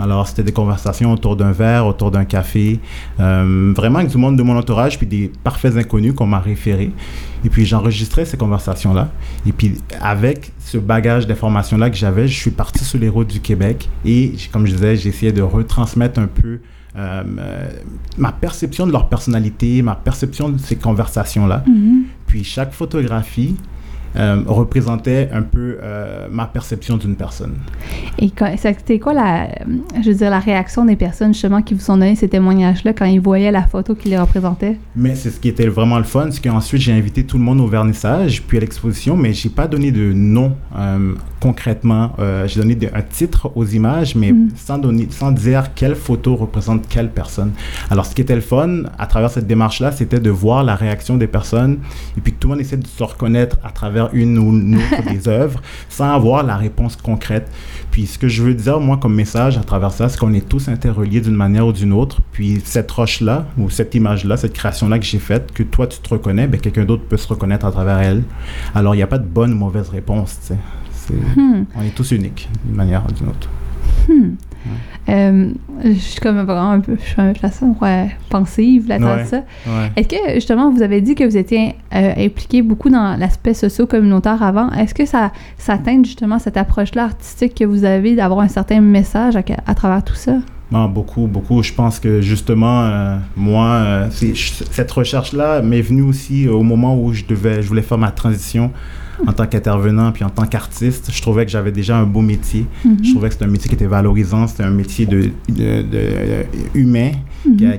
Alors 0.00 0.28
c'était 0.28 0.44
des 0.44 0.52
conversations 0.52 1.12
autour 1.12 1.34
d'un 1.34 1.50
verre 1.50 1.67
autour 1.76 2.10
d'un 2.10 2.24
café, 2.24 2.80
euh, 3.20 3.72
vraiment 3.76 3.98
avec 3.98 4.10
du 4.10 4.16
monde 4.16 4.36
de 4.36 4.42
mon 4.42 4.56
entourage, 4.56 4.98
puis 4.98 5.06
des 5.06 5.30
parfaits 5.44 5.76
inconnus 5.76 6.14
qu'on 6.14 6.26
m'a 6.26 6.40
référés. 6.40 6.92
Et 7.44 7.48
puis 7.48 7.66
j'enregistrais 7.66 8.24
ces 8.24 8.36
conversations-là. 8.36 9.10
Et 9.46 9.52
puis 9.52 9.78
avec 10.00 10.52
ce 10.58 10.78
bagage 10.78 11.26
d'informations-là 11.26 11.90
que 11.90 11.96
j'avais, 11.96 12.28
je 12.28 12.38
suis 12.38 12.50
parti 12.50 12.84
sur 12.84 12.98
les 12.98 13.08
routes 13.08 13.28
du 13.28 13.40
Québec 13.40 13.88
et, 14.04 14.34
comme 14.52 14.66
je 14.66 14.72
disais, 14.72 14.96
j'essayais 14.96 15.32
de 15.32 15.42
retransmettre 15.42 16.20
un 16.20 16.26
peu 16.26 16.58
euh, 16.96 17.22
ma 18.16 18.32
perception 18.32 18.86
de 18.86 18.92
leur 18.92 19.08
personnalité, 19.08 19.82
ma 19.82 19.94
perception 19.94 20.48
de 20.48 20.58
ces 20.58 20.76
conversations-là. 20.76 21.62
Mm-hmm. 21.68 22.02
Puis 22.26 22.44
chaque 22.44 22.72
photographie, 22.72 23.56
euh, 24.16 24.42
représentait 24.46 25.28
un 25.32 25.42
peu 25.42 25.78
euh, 25.82 26.28
ma 26.30 26.46
perception 26.46 26.96
d'une 26.96 27.16
personne. 27.16 27.54
Et 28.18 28.30
c'était 28.56 28.98
quoi 28.98 29.14
la, 29.14 29.48
je 30.02 30.10
veux 30.10 30.16
dire, 30.16 30.30
la 30.30 30.40
réaction 30.40 30.84
des 30.84 30.96
personnes 30.96 31.32
justement 31.32 31.62
qui 31.62 31.74
vous 31.74 31.90
ont 31.90 31.96
donné 31.96 32.16
ces 32.16 32.28
témoignages-là 32.28 32.92
quand 32.92 33.04
ils 33.04 33.20
voyaient 33.20 33.52
la 33.52 33.66
photo 33.66 33.94
qui 33.94 34.08
les 34.08 34.18
représentait? 34.18 34.78
Mais 34.96 35.14
c'est 35.14 35.30
ce 35.30 35.40
qui 35.40 35.48
était 35.48 35.68
vraiment 35.68 35.98
le 35.98 36.04
fun, 36.04 36.28
c'est 36.30 36.42
qu'ensuite 36.42 36.80
j'ai 36.80 36.92
invité 36.92 37.24
tout 37.24 37.38
le 37.38 37.44
monde 37.44 37.60
au 37.60 37.66
vernissage, 37.66 38.42
puis 38.42 38.56
à 38.56 38.60
l'exposition, 38.60 39.16
mais 39.16 39.32
j'ai 39.32 39.50
pas 39.50 39.66
donné 39.66 39.92
de 39.92 40.12
nom 40.12 40.54
euh, 41.38 41.48
concrètement. 41.48 42.12
j'ai 42.46 42.60
donné 42.60 42.76
un 42.94 43.02
titre 43.02 43.50
aux 43.54 43.64
images, 43.64 44.14
mais 44.14 44.32
mm. 44.32 44.50
sans, 44.56 44.78
donner, 44.78 45.08
sans 45.10 45.32
dire 45.32 45.74
quelle 45.74 45.94
photo 45.94 46.36
représente 46.36 46.88
quelle 46.88 47.10
personne. 47.10 47.52
Alors 47.90 48.06
ce 48.06 48.14
qui 48.14 48.22
était 48.22 48.34
le 48.34 48.40
fun 48.40 48.84
à 48.98 49.06
travers 49.06 49.30
cette 49.30 49.46
démarche-là, 49.46 49.92
c'était 49.92 50.20
de 50.20 50.30
voir 50.30 50.64
la 50.64 50.74
réaction 50.74 51.16
des 51.16 51.26
personnes 51.26 51.78
et 52.16 52.20
puis 52.20 52.32
que 52.32 52.38
tout 52.38 52.48
le 52.48 52.54
monde 52.54 52.60
essaie 52.60 52.76
de 52.76 52.86
se 52.86 53.02
reconnaître 53.02 53.58
à 53.64 53.70
travers 53.70 54.10
une 54.12 54.38
ou 54.38 54.52
une 54.52 54.76
autre 54.76 55.02
des 55.10 55.28
œuvres 55.28 55.60
sans 55.88 56.12
avoir 56.12 56.42
la 56.42 56.56
réponse 56.56 56.96
concrète. 56.96 57.50
Puis 57.90 58.06
ce 58.06 58.18
que 58.18 58.28
je 58.28 58.42
veux 58.42 58.54
dire, 58.54 58.80
moi, 58.80 58.96
comme 58.96 59.14
message 59.14 59.58
à 59.58 59.62
travers 59.62 59.92
ça, 59.92 60.08
c'est 60.08 60.18
qu'on 60.18 60.34
est 60.34 60.48
tous 60.48 60.68
interreliés 60.68 61.20
d'une 61.20 61.34
manière 61.34 61.66
ou 61.66 61.72
d'une 61.72 61.92
autre. 61.92 62.20
Puis 62.32 62.60
cette 62.64 62.90
roche-là, 62.90 63.46
ou 63.58 63.70
cette 63.70 63.94
image-là, 63.94 64.36
cette 64.36 64.52
création-là 64.52 64.98
que 64.98 65.04
j'ai 65.04 65.18
faite, 65.18 65.52
que 65.52 65.62
toi 65.62 65.86
tu 65.86 65.98
te 65.98 66.08
reconnais, 66.08 66.46
ben, 66.46 66.60
quelqu'un 66.60 66.84
d'autre 66.84 67.04
peut 67.04 67.16
se 67.16 67.28
reconnaître 67.28 67.66
à 67.66 67.72
travers 67.72 67.98
elle. 67.98 68.22
Alors 68.74 68.94
il 68.94 68.98
n'y 68.98 69.02
a 69.02 69.06
pas 69.06 69.18
de 69.18 69.26
bonne 69.26 69.52
ou 69.52 69.56
mauvaise 69.56 69.88
réponse. 69.88 70.52
Hmm. 71.14 71.64
On 71.76 71.82
est 71.82 71.94
tous 71.94 72.10
uniques 72.12 72.48
d'une 72.64 72.76
manière 72.76 73.04
ou 73.08 73.12
d'une 73.12 73.28
autre. 73.28 73.48
Hmm. 74.08 74.34
Euh, 75.08 75.52
je 75.82 75.92
suis 75.92 76.20
comme 76.20 76.42
vraiment 76.42 76.72
un 76.72 76.80
peu, 76.80 76.96
je 77.00 77.08
suis 77.08 77.20
un 77.20 77.32
peu 77.32 77.38
façon 77.38 77.74
ouais, 77.80 78.10
pensive 78.28 78.88
là 78.88 78.98
ouais, 78.98 79.24
ça. 79.24 79.42
Est-ce 79.96 80.08
que 80.08 80.34
justement 80.34 80.70
vous 80.70 80.82
avez 80.82 81.00
dit 81.00 81.14
que 81.14 81.24
vous 81.24 81.36
étiez 81.36 81.76
euh, 81.94 82.12
impliqué 82.18 82.60
beaucoup 82.60 82.90
dans 82.90 83.18
l'aspect 83.18 83.54
socio-communautaire 83.54 84.42
avant? 84.42 84.70
Est-ce 84.72 84.94
que 84.94 85.06
ça, 85.06 85.32
ça 85.56 85.78
teinte 85.78 86.04
justement 86.04 86.38
cette 86.38 86.58
approche-là 86.58 87.04
artistique 87.04 87.54
que 87.54 87.64
vous 87.64 87.84
avez 87.84 88.16
d'avoir 88.16 88.40
un 88.40 88.48
certain 88.48 88.82
message 88.82 89.34
à, 89.36 89.74
travers 89.74 90.04
tout 90.04 90.14
ça? 90.14 90.36
Non, 90.70 90.86
beaucoup, 90.88 91.26
beaucoup. 91.26 91.62
Je 91.62 91.72
pense 91.72 91.98
que 91.98 92.20
justement, 92.20 92.82
euh, 92.82 93.16
moi, 93.34 94.08
cette 94.10 94.90
recherche-là 94.90 95.62
m'est 95.62 95.80
venue 95.80 96.02
aussi 96.02 96.48
au 96.48 96.62
moment 96.62 97.00
où 97.00 97.14
je 97.14 97.24
devais, 97.24 97.62
je 97.62 97.68
voulais 97.68 97.80
faire 97.80 97.96
ma 97.96 98.10
transition 98.10 98.70
en 99.26 99.32
tant 99.32 99.46
qu'intervenant 99.46 100.12
puis 100.12 100.24
en 100.24 100.30
tant 100.30 100.46
qu'artiste, 100.46 101.10
je 101.12 101.22
trouvais 101.22 101.44
que 101.44 101.50
j'avais 101.50 101.72
déjà 101.72 101.96
un 101.96 102.04
beau 102.04 102.20
métier. 102.20 102.66
Mhm. 102.84 102.98
Je 103.02 103.10
trouvais 103.10 103.28
que 103.28 103.34
c'était 103.34 103.44
un 103.44 103.48
métier 103.48 103.68
qui 103.68 103.74
était 103.74 103.86
valorisant, 103.86 104.46
c'était 104.46 104.64
un 104.64 104.70
métier 104.70 105.06
de, 105.06 105.30
de, 105.48 106.44
humain. 106.74 107.12
Mhm. 107.46 107.78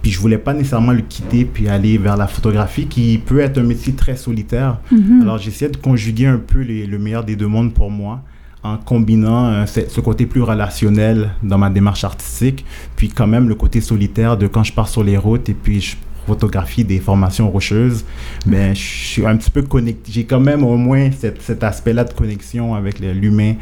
puis 0.00 0.10
je 0.10 0.18
voulais 0.18 0.38
pas 0.38 0.54
nécessairement 0.54 0.92
le 0.92 1.02
quitter 1.02 1.44
puis 1.44 1.68
aller 1.68 1.98
vers 1.98 2.16
la 2.16 2.26
photographie 2.26 2.86
qui 2.86 3.20
peut 3.24 3.40
être 3.40 3.58
un 3.58 3.62
métier 3.62 3.92
très 3.92 4.16
solitaire. 4.16 4.78
Mhm. 4.90 5.22
Alors 5.22 5.38
j'essayais 5.38 5.70
de 5.70 5.76
conjuguer 5.76 6.26
un 6.26 6.38
peu 6.38 6.60
les, 6.60 6.86
le 6.86 6.98
meilleur 6.98 7.24
des 7.24 7.36
deux 7.36 7.46
mondes 7.46 7.72
pour 7.72 7.90
moi 7.90 8.22
en 8.62 8.78
combinant 8.78 9.46
euh, 9.46 9.66
ce 9.66 10.00
côté 10.00 10.24
plus 10.24 10.40
relationnel 10.40 11.30
dans 11.42 11.58
ma 11.58 11.68
démarche 11.68 12.02
artistique, 12.02 12.64
puis 12.96 13.10
quand 13.10 13.26
même 13.26 13.48
le 13.48 13.54
côté 13.54 13.82
solitaire 13.82 14.38
de 14.38 14.46
quand 14.46 14.64
je 14.64 14.72
pars 14.72 14.88
sur 14.88 15.04
les 15.04 15.18
routes 15.18 15.50
et 15.50 15.54
puis 15.54 15.82
je 15.82 15.96
photographie 16.26 16.84
des 16.84 16.98
formations 16.98 17.50
rocheuses, 17.50 18.04
ben, 18.46 18.74
je 18.74 18.80
suis 18.80 19.26
un 19.26 19.36
petit 19.36 19.50
peu 19.50 19.62
connecté. 19.62 20.12
J'ai 20.12 20.24
quand 20.24 20.40
même 20.40 20.64
au 20.64 20.76
moins 20.76 21.10
cet 21.12 21.62
aspect-là 21.62 22.04
de 22.04 22.12
connexion 22.12 22.74
avec 22.74 23.00
l'humain. 23.00 23.54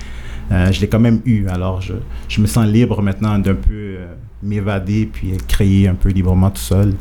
Euh, 0.50 0.70
je 0.72 0.80
l'ai 0.80 0.88
quand 0.88 1.00
même 1.00 1.20
eu. 1.24 1.46
Alors, 1.48 1.80
je, 1.80 1.94
je 2.28 2.40
me 2.40 2.46
sens 2.46 2.66
libre 2.66 3.00
maintenant 3.00 3.38
d'un 3.38 3.54
peu 3.54 3.72
euh, 3.72 4.06
m'évader 4.42 5.08
puis 5.10 5.32
créer 5.48 5.88
un 5.88 5.94
peu 5.94 6.10
librement 6.10 6.50
tout 6.50 6.60
seul. 6.60 6.94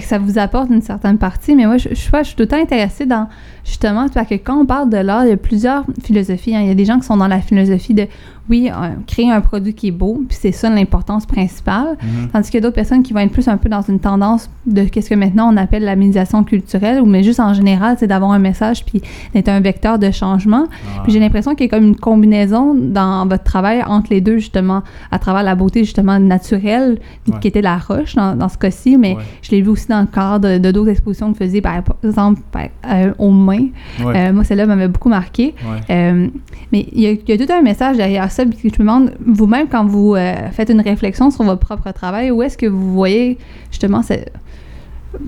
Ça 0.00 0.18
vous 0.18 0.38
apporte 0.38 0.70
une 0.70 0.82
certaine 0.82 1.16
partie, 1.16 1.54
mais 1.54 1.66
moi, 1.66 1.78
je 1.78 1.94
suis 1.94 2.10
tout 2.10 2.42
le 2.42 2.46
temps 2.46 2.60
intéressée 2.60 3.06
dans, 3.06 3.28
justement, 3.64 4.08
parce 4.08 4.28
que 4.28 4.34
quand 4.34 4.60
on 4.60 4.66
parle 4.66 4.90
de 4.90 4.98
l'art, 4.98 5.24
il 5.24 5.30
y 5.30 5.32
a 5.32 5.36
plusieurs 5.36 5.84
philosophies. 6.02 6.54
Hein. 6.54 6.62
Il 6.62 6.68
y 6.68 6.70
a 6.70 6.74
des 6.74 6.84
gens 6.84 6.98
qui 6.98 7.06
sont 7.06 7.16
dans 7.16 7.28
la 7.28 7.40
philosophie 7.40 7.94
de 7.94 8.06
oui, 8.48 8.70
créer 9.06 9.30
un 9.30 9.40
produit 9.40 9.74
qui 9.74 9.88
est 9.88 9.92
beau, 9.92 10.22
puis 10.28 10.36
c'est 10.40 10.52
ça 10.52 10.70
l'importance 10.70 11.26
principale. 11.26 11.96
Mhm. 12.02 12.28
Tandis 12.32 12.50
qu'il 12.50 12.58
y 12.58 12.62
a 12.62 12.62
d'autres 12.62 12.74
personnes 12.74 13.02
qui 13.02 13.12
vont 13.12 13.20
être 13.20 13.32
plus 13.32 13.48
un 13.48 13.56
peu 13.56 13.68
dans 13.68 13.82
une 13.82 14.00
tendance 14.00 14.50
de 14.66 14.84
qu'est-ce 14.84 15.10
que 15.10 15.14
maintenant 15.14 15.52
on 15.52 15.56
appelle 15.56 15.84
la 15.84 15.96
médiation 15.96 16.44
culturelle, 16.44 17.00
ou 17.00 17.06
mais 17.06 17.22
juste 17.22 17.40
en 17.40 17.54
général, 17.54 17.96
c'est 17.98 18.06
d'avoir 18.06 18.32
un 18.32 18.38
message 18.38 18.84
puis 18.84 19.02
d'être 19.34 19.48
un 19.48 19.60
vecteur 19.60 19.98
de 19.98 20.10
changement. 20.10 20.66
Ah. 20.68 21.02
Puis 21.02 21.12
j'ai 21.12 21.20
l'impression 21.20 21.54
qu'il 21.54 21.66
y 21.66 21.68
a 21.68 21.70
comme 21.70 21.86
une 21.86 21.96
combinaison 21.96 22.74
dans 22.74 23.26
votre 23.26 23.44
travail 23.44 23.82
entre 23.86 24.08
les 24.10 24.20
deux, 24.20 24.38
justement, 24.38 24.82
à 25.10 25.18
travers 25.18 25.42
la 25.42 25.54
beauté, 25.54 25.84
justement, 25.84 26.18
naturelle, 26.18 26.98
qui 27.40 27.48
était 27.48 27.62
la 27.62 27.78
roche 27.78 28.14
dans, 28.14 28.48
ce 28.48 28.58
cas-ci, 28.58 28.96
mais 28.96 29.16
je 29.42 29.50
l'ai 29.50 29.62
vu 29.62 29.68
aussi 29.68 29.88
dans 29.88 30.00
le 30.00 30.06
cadre 30.06 30.58
de 30.58 30.70
d'autres 30.70 30.90
expositions 30.90 31.28
que 31.28 31.38
vous 31.38 31.44
faisiez, 31.44 31.60
par 31.60 31.74
exemple, 32.02 32.40
euh, 32.86 33.12
aux 33.18 33.30
mains. 33.30 33.68
Euh, 34.00 34.32
moi, 34.32 34.44
celle-là 34.44 34.66
m'avait 34.66 34.88
beaucoup 34.88 35.08
marqué. 35.08 35.54
Euh, 35.90 36.28
mais 36.72 36.86
il 36.92 37.00
y, 37.00 37.06
a, 37.06 37.10
il 37.12 37.28
y, 37.28 37.32
a 37.32 37.46
tout 37.46 37.52
un 37.52 37.62
message 37.62 37.96
derrière 37.96 38.30
ça 38.30 38.37
je 38.44 38.66
me 38.66 38.78
demande, 38.78 39.12
vous-même, 39.24 39.68
quand 39.68 39.84
vous 39.84 40.14
euh, 40.14 40.50
faites 40.52 40.70
une 40.70 40.80
réflexion 40.80 41.30
sur 41.30 41.44
votre 41.44 41.60
propre 41.60 41.92
travail, 41.92 42.30
où 42.30 42.42
est-ce 42.42 42.58
que 42.58 42.66
vous 42.66 42.92
voyez 42.92 43.38
justement 43.70 44.02
cette, 44.02 44.32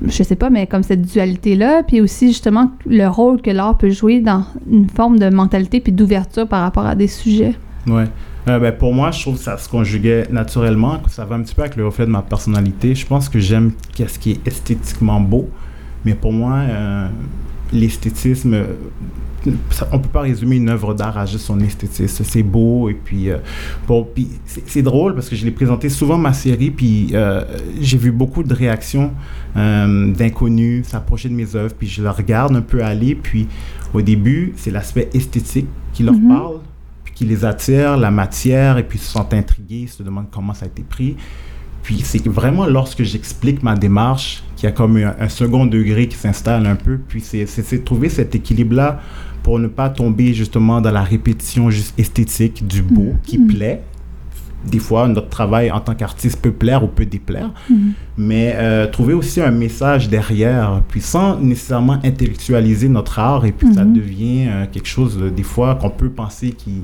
je 0.06 0.22
sais 0.22 0.36
pas, 0.36 0.50
mais 0.50 0.66
comme 0.66 0.82
cette 0.82 1.02
dualité-là, 1.02 1.82
puis 1.82 2.00
aussi 2.00 2.28
justement 2.28 2.70
le 2.86 3.06
rôle 3.06 3.40
que 3.40 3.50
l'art 3.50 3.78
peut 3.78 3.90
jouer 3.90 4.20
dans 4.20 4.44
une 4.70 4.88
forme 4.88 5.18
de 5.18 5.30
mentalité 5.30 5.80
puis 5.80 5.92
d'ouverture 5.92 6.46
par 6.46 6.62
rapport 6.62 6.86
à 6.86 6.94
des 6.94 7.08
sujets? 7.08 7.54
Ouais. 7.86 8.06
Euh, 8.48 8.58
ben, 8.58 8.72
pour 8.72 8.94
moi, 8.94 9.10
je 9.10 9.20
trouve 9.20 9.36
que 9.36 9.42
ça 9.42 9.58
se 9.58 9.68
conjuguait 9.68 10.26
naturellement, 10.30 10.98
ça 11.08 11.24
va 11.24 11.36
un 11.36 11.42
petit 11.42 11.54
peu 11.54 11.62
avec 11.62 11.76
le 11.76 11.86
reflet 11.86 12.06
de 12.06 12.10
ma 12.10 12.22
personnalité. 12.22 12.94
Je 12.94 13.06
pense 13.06 13.28
que 13.28 13.38
j'aime 13.38 13.72
ce 13.96 14.18
qui 14.18 14.32
est 14.32 14.46
esthétiquement 14.46 15.20
beau, 15.20 15.48
mais 16.04 16.14
pour 16.14 16.32
moi, 16.32 16.54
euh, 16.56 17.08
l'esthétisme 17.72 18.64
on 19.92 19.98
peut 19.98 20.08
pas 20.08 20.20
résumer 20.22 20.56
une 20.56 20.68
œuvre 20.68 20.94
d'art 20.94 21.16
à 21.16 21.26
juste 21.26 21.46
son 21.46 21.60
esthétisme. 21.60 22.24
C'est 22.24 22.42
beau 22.42 22.88
et 22.88 22.94
puis, 22.94 23.30
euh, 23.30 23.38
bon, 23.86 24.06
puis 24.14 24.28
c'est 24.44 24.82
drôle 24.82 25.14
parce 25.14 25.28
que 25.28 25.36
je 25.36 25.44
l'ai 25.44 25.50
présenté 25.50 25.88
souvent 25.88 26.18
ma 26.18 26.32
série 26.32 26.70
puis 26.70 27.10
euh, 27.14 27.42
j'ai 27.80 27.96
vu 27.96 28.12
beaucoup 28.12 28.42
de 28.42 28.52
réactions 28.52 29.12
euh, 29.56 30.12
d'inconnus 30.12 30.86
s'approcher 30.88 31.28
de 31.28 31.34
mes 31.34 31.56
œuvres 31.56 31.74
puis 31.74 31.88
je 31.88 32.02
les 32.02 32.08
regarde 32.08 32.54
un 32.54 32.62
peu 32.62 32.84
aller 32.84 33.14
puis 33.14 33.48
au 33.94 34.02
début 34.02 34.52
c'est 34.56 34.70
l'aspect 34.70 35.08
esthétique 35.14 35.68
qui 35.92 36.02
leur 36.02 36.14
mm-hmm. 36.14 36.28
parle 36.28 36.60
puis 37.04 37.14
qui 37.14 37.24
les 37.24 37.44
attire, 37.44 37.96
la 37.96 38.10
matière 38.10 38.78
et 38.78 38.82
puis 38.82 38.98
ils 38.98 39.02
se 39.02 39.12
sentent 39.12 39.34
intrigués, 39.34 39.82
ils 39.82 39.88
se 39.88 40.02
demandent 40.02 40.30
comment 40.30 40.54
ça 40.54 40.66
a 40.66 40.68
été 40.68 40.82
pris. 40.82 41.16
Puis 41.82 42.00
c'est 42.04 42.26
vraiment 42.26 42.66
lorsque 42.66 43.02
j'explique 43.02 43.62
ma 43.62 43.74
démarche 43.74 44.42
qu'il 44.56 44.68
y 44.68 44.72
a 44.72 44.72
comme 44.72 44.96
un, 44.96 45.14
un 45.18 45.28
second 45.28 45.66
degré 45.66 46.08
qui 46.08 46.16
s'installe 46.16 46.66
un 46.66 46.76
peu. 46.76 46.98
Puis 46.98 47.20
c'est 47.20 47.44
de 47.46 47.76
trouver 47.78 48.08
cet 48.08 48.34
équilibre-là 48.34 49.00
pour 49.42 49.58
ne 49.58 49.68
pas 49.68 49.88
tomber 49.88 50.34
justement 50.34 50.80
dans 50.80 50.90
la 50.90 51.02
répétition 51.02 51.70
juste 51.70 51.98
esthétique 51.98 52.66
du 52.66 52.82
beau 52.82 53.12
mm. 53.12 53.18
qui 53.24 53.38
plaît. 53.38 53.82
Des 54.66 54.78
fois, 54.78 55.08
notre 55.08 55.30
travail 55.30 55.70
en 55.70 55.80
tant 55.80 55.94
qu'artiste 55.94 56.42
peut 56.42 56.52
plaire 56.52 56.84
ou 56.84 56.86
peut 56.86 57.06
déplaire, 57.06 57.50
mm. 57.70 57.74
mais 58.18 58.52
euh, 58.56 58.86
trouver 58.86 59.14
aussi 59.14 59.40
un 59.40 59.50
message 59.50 60.10
derrière, 60.10 60.82
puis 60.88 61.00
sans 61.00 61.40
nécessairement 61.40 61.98
intellectualiser 62.04 62.90
notre 62.90 63.18
art, 63.18 63.46
et 63.46 63.52
puis 63.52 63.72
ça 63.72 63.84
mm-hmm. 63.84 63.92
devient 63.92 64.46
euh, 64.48 64.66
quelque 64.70 64.88
chose, 64.88 65.18
euh, 65.18 65.30
des 65.30 65.42
fois, 65.42 65.76
qu'on 65.76 65.88
peut 65.88 66.10
penser 66.10 66.50
qui, 66.50 66.82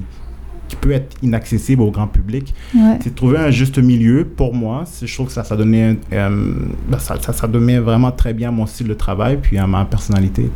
qui 0.69 0.77
peut 0.77 0.93
être 0.93 1.17
inaccessible 1.23 1.83
au 1.83 1.91
grand 1.91 2.07
public. 2.07 2.55
C'est 3.01 3.15
trouver 3.15 3.39
un 3.39 3.51
juste 3.51 3.79
milieu 3.79 4.25
pour 4.25 4.55
moi. 4.55 4.85
Je 5.03 5.13
trouve 5.13 5.27
que 5.27 5.33
ça, 5.33 5.45
ça 5.45 5.57
donnait, 5.57 5.97
euh, 6.13 6.53
ben, 6.89 6.99
ça, 6.99 7.17
ça, 7.21 7.47
donnait 7.47 7.79
vraiment 7.79 8.11
très 8.11 8.35
bien 8.35 8.49
à 8.49 8.53
mon 8.53 8.67
style 8.67 8.89
de 8.89 8.95
travail 8.95 9.39
puis 9.41 9.59
à 9.59 9.67
ma 9.67 9.85
personnalité. 9.85 10.51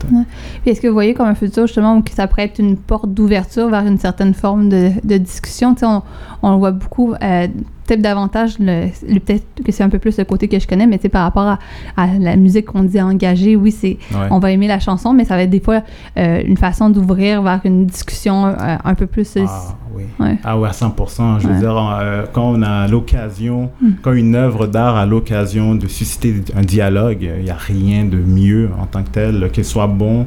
Est-ce 0.67 0.81
que 0.81 0.89
vous 0.89 0.95
voyez 0.95 1.15
comme 1.15 1.29
un 1.29 1.35
futur 1.35 1.67
justement 1.67 1.97
où 1.97 2.05
ça 2.15 2.27
pourrait 2.27 2.45
être 2.45 2.59
une 2.59 2.77
porte 2.77 3.13
d'ouverture 3.13 3.69
vers 3.69 3.87
une 3.87 3.99
certaine 3.99 4.35
forme 4.35 4.69
de, 4.69 4.91
de 5.05 5.17
discussion? 5.17 5.75
On, 5.83 6.03
on 6.43 6.53
le 6.53 6.59
voit 6.59 6.73
beaucoup. 6.73 7.15
Euh, 7.23 7.47
peut-être 7.91 8.03
davantage, 8.03 8.57
le, 8.61 8.89
peut-être 9.19 9.45
que 9.65 9.73
c'est 9.73 9.83
un 9.83 9.89
peu 9.89 9.99
plus 9.99 10.17
le 10.17 10.25
côté 10.25 10.47
que 10.47 10.61
je 10.61 10.69
connais, 10.69 10.87
mais 10.87 10.99
c'est 11.03 11.09
par 11.09 11.23
rapport 11.23 11.59
à, 11.97 12.07
la 12.21 12.37
musique 12.37 12.67
qu'on 12.67 12.85
dit 12.85 13.01
engagée, 13.01 13.57
oui, 13.57 13.73
c'est 13.73 13.99
on 14.31 14.39
va 14.39 14.53
aimer 14.53 14.69
la 14.69 14.79
chanson, 14.79 15.13
mais 15.13 15.25
ça 15.25 15.35
va 15.35 15.43
être 15.43 15.51
des 15.51 15.61
fois 15.61 15.83
euh, 16.17 16.41
une 16.47 16.57
façon 16.57 16.89
d'ouvrir 16.91 17.43
vers 17.43 17.61
une 17.65 17.87
discussion 17.87 18.47
euh, 18.47 18.55
un 18.85 18.95
peu 18.95 19.07
plus. 19.07 19.37
Ah 19.39 19.75
oui. 19.93 20.05
Ah 20.45 20.57
oui, 20.57 20.69
à 20.69 20.73
100%. 20.73 21.41
Je 21.41 21.49
veux 21.49 21.59
dire, 21.59 21.77
euh, 21.77 22.25
quand 22.33 22.53
on 22.53 22.63
a 22.63 22.87
l'occasion, 22.87 23.71
hmm. 23.83 23.91
quand 24.03 24.13
une 24.13 24.37
œuvre 24.37 24.67
d'art 24.69 24.97
a 24.97 25.05
l'occasion 25.05 25.75
de 25.75 25.89
susciter 25.89 26.37
un 26.55 26.63
dialogue, 26.63 27.29
il 27.39 27.45
n'y 27.45 27.51
a 27.51 27.57
rien 27.57 28.05
de 28.05 28.19
mieux 28.19 28.71
en 28.81 28.87
tant 28.87 29.03
que 29.03 29.11
tel, 29.11 29.51
qu'il 29.53 29.65
soit 29.65 29.89
bon, 29.89 30.27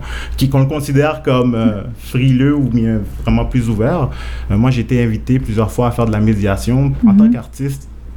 qu'on 0.52 0.60
le 0.60 0.66
considère 0.66 1.24
comme 1.24 1.58
frileux 1.98 2.56
ou 2.56 2.68
bien 2.68 3.00
vraiment 3.24 3.46
plus 3.46 3.70
ouvert. 3.70 4.10
moi, 4.50 4.70
j'ai 4.70 4.82
été 4.82 5.02
invité 5.02 5.40
plusieurs 5.40 5.72
fois 5.72 5.88
à 5.88 5.92
faire 5.92 6.06
de 6.06 6.12
la 6.12 6.20
médiation 6.20 6.92
en 7.08 7.14
tant 7.14 7.26
hmm. 7.26 7.32
qu'artiste 7.32 7.53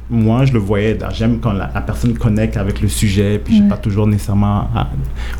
moi, 0.09 0.45
je 0.45 0.53
le 0.53 0.59
voyais, 0.59 0.97
j'aime 1.11 1.39
quand 1.39 1.51
la, 1.51 1.67
personne 1.81 2.17
connecte 2.17 2.55
avec 2.55 2.81
le 2.81 2.87
sujet, 2.87 3.39
puis 3.43 3.55
je 3.55 3.59
suis 3.59 3.69
pas 3.69 3.77
toujours 3.77 4.07
nécessairement 4.07 4.69
ah, 4.73 4.89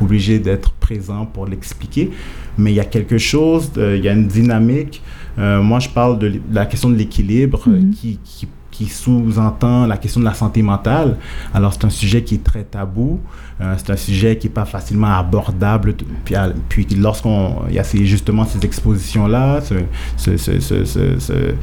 obligé 0.01 0.39
d'être 0.39 0.73
présent 0.73 1.25
pour 1.25 1.45
l'expliquer, 1.45 2.11
mais 2.57 2.73
il 2.73 2.75
y 2.75 2.81
a 2.81 2.85
quelque 2.85 3.17
chose, 3.17 3.71
il 3.77 4.03
y 4.03 4.09
a 4.09 4.13
une 4.13 4.27
dynamique. 4.27 5.01
Euh, 5.39 5.61
moi, 5.61 5.79
je 5.79 5.89
parle 5.89 6.19
de, 6.19 6.33
la 6.51 6.65
question 6.65 6.89
de 6.89 6.95
l'équilibre 6.95 7.63
mm-hmm. 7.67 7.91
qui, 7.91 8.19
qui 8.23 8.47
qui 8.77 8.85
sous-entend 8.85 9.87
la 9.87 9.97
question 9.97 10.19
de 10.19 10.25
la 10.25 10.35
santé 10.35 10.61
mentale. 10.61 11.17
Alors, 11.51 11.73
c'est 11.73 11.85
un 11.85 11.89
sujet 11.89 12.23
qui 12.23 12.35
est 12.35 12.43
très 12.43 12.63
tabou. 12.63 13.19
Euh, 13.59 13.73
c'est 13.77 13.89
un 13.89 13.97
sujet 13.97 14.37
qui 14.37 14.45
n'est 14.45 14.53
pas 14.53 14.65
facilement 14.65 15.17
abordable. 15.17 15.95
Puis, 16.23 16.35
puis 16.69 16.85
lorsqu'on 16.95 17.63
y 17.71 17.79
a 17.79 17.83
ces, 17.83 18.05
justement 18.05 18.45
ces 18.45 18.63
expositions-là, 18.63 19.61
ce, 19.61 19.73
ce, 20.15 20.37
ce, 20.37 21.55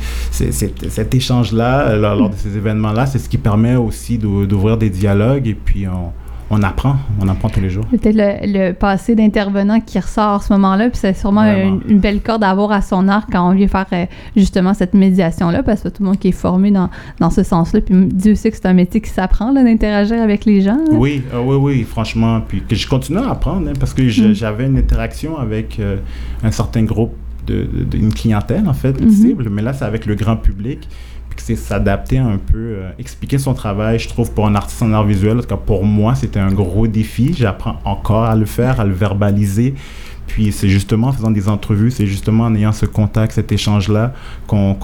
cet 0.88 1.14
échange-là, 1.14 1.94
lors, 1.94 2.30
de 2.30 2.36
ces 2.36 2.56
événements-là, 2.56 3.06
c'est 3.06 3.20
ce 3.20 3.28
qui 3.28 3.38
permet 3.38 3.76
aussi 3.76 4.18
d'ouvrir 4.18 4.76
des 4.76 4.90
dialogues 4.90 5.46
et 5.46 5.54
puis 5.54 5.86
on 5.86 6.12
on 6.54 6.62
apprend, 6.62 6.96
on 7.20 7.28
apprend 7.28 7.48
tous 7.48 7.60
les 7.60 7.68
jours. 7.68 7.84
Peut-être 7.86 8.16
le, 8.16 8.72
passé 8.72 9.16
d'intervenant 9.16 9.80
qui 9.80 9.98
ressort 9.98 10.34
à 10.34 10.40
ce 10.40 10.52
moment-là, 10.52 10.88
puis 10.88 10.98
c'est 11.00 11.16
sûrement 11.16 11.42
une, 11.42 11.98
belle 11.98 12.20
corde 12.20 12.44
à 12.44 12.50
avoir 12.50 12.70
à 12.70 12.80
son 12.80 13.08
arc 13.08 13.28
quand 13.32 13.50
on 13.50 13.54
vient 13.54 13.66
faire 13.66 13.86
euh, 13.92 14.06
justement 14.36 14.72
cette 14.72 14.94
médiation-là, 14.94 15.62
parce 15.62 15.82
que 15.82 15.88
tout 15.88 16.02
le 16.02 16.08
monde 16.08 16.18
qui 16.18 16.28
est 16.28 16.32
formé 16.32 16.70
dans, 16.70 16.90
dans 17.18 17.30
ce 17.30 17.42
sens-là, 17.42 17.80
puis 17.80 17.94
Dieu 18.06 18.36
sait 18.36 18.50
que 18.50 18.56
c'est 18.56 18.66
un 18.66 18.72
métier 18.72 19.00
qui 19.00 19.10
s'apprend 19.10 19.52
d'interagir 19.52 20.22
avec 20.22 20.44
les 20.44 20.60
gens. 20.60 20.78
Oui, 20.92 21.22
euh, 21.32 21.42
oui, 21.44 21.56
oui, 21.56 21.82
franchement, 21.82 22.40
puis 22.46 22.62
que 22.62 22.76
je 22.76 22.86
continue 22.86 23.18
à 23.18 23.30
apprendre, 23.30 23.68
hein, 23.68 23.74
parce 23.78 23.92
que 23.92 24.02
mm. 24.02 24.34
j'avais 24.34 24.66
une 24.66 24.78
interaction 24.78 25.36
avec 25.38 25.80
euh, 25.80 25.96
un 26.44 26.52
certain 26.52 26.84
groupe 26.84 27.14
d'une 27.46 28.14
clientèle, 28.14 28.66
en 28.68 28.72
fait, 28.72 28.92
mm-hmm. 28.92 29.10
cible, 29.10 29.48
mais 29.50 29.60
là, 29.60 29.72
c'est 29.72 29.84
avec 29.84 30.06
le 30.06 30.14
grand 30.14 30.36
public 30.36 30.88
c'est 31.42 31.56
s'adapter 31.56 32.18
un 32.18 32.38
peu, 32.38 32.58
euh, 32.58 32.90
expliquer 32.98 33.38
son 33.38 33.54
travail, 33.54 33.98
je 33.98 34.08
trouve, 34.08 34.32
pour 34.32 34.46
un 34.46 34.54
artiste 34.54 34.82
en 34.82 34.92
art 34.92 35.04
visuel. 35.04 35.38
En 35.38 35.40
tout 35.40 35.48
cas, 35.48 35.56
pour 35.56 35.84
moi, 35.84 36.14
c'était 36.14 36.40
un 36.40 36.52
gros 36.52 36.86
défi. 36.86 37.34
J'apprends 37.36 37.78
encore 37.84 38.24
à 38.24 38.36
le 38.36 38.46
faire, 38.46 38.80
à 38.80 38.84
le 38.84 38.92
verbaliser. 38.92 39.74
Puis 40.26 40.52
c'est 40.52 40.68
justement 40.68 41.08
en 41.08 41.12
faisant 41.12 41.30
des 41.30 41.48
entrevues, 41.48 41.90
c'est 41.90 42.06
justement 42.06 42.44
en 42.44 42.54
ayant 42.54 42.72
ce 42.72 42.86
contact, 42.86 43.32
cet 43.32 43.52
échange-là, 43.52 44.14
qu'on 44.46 44.74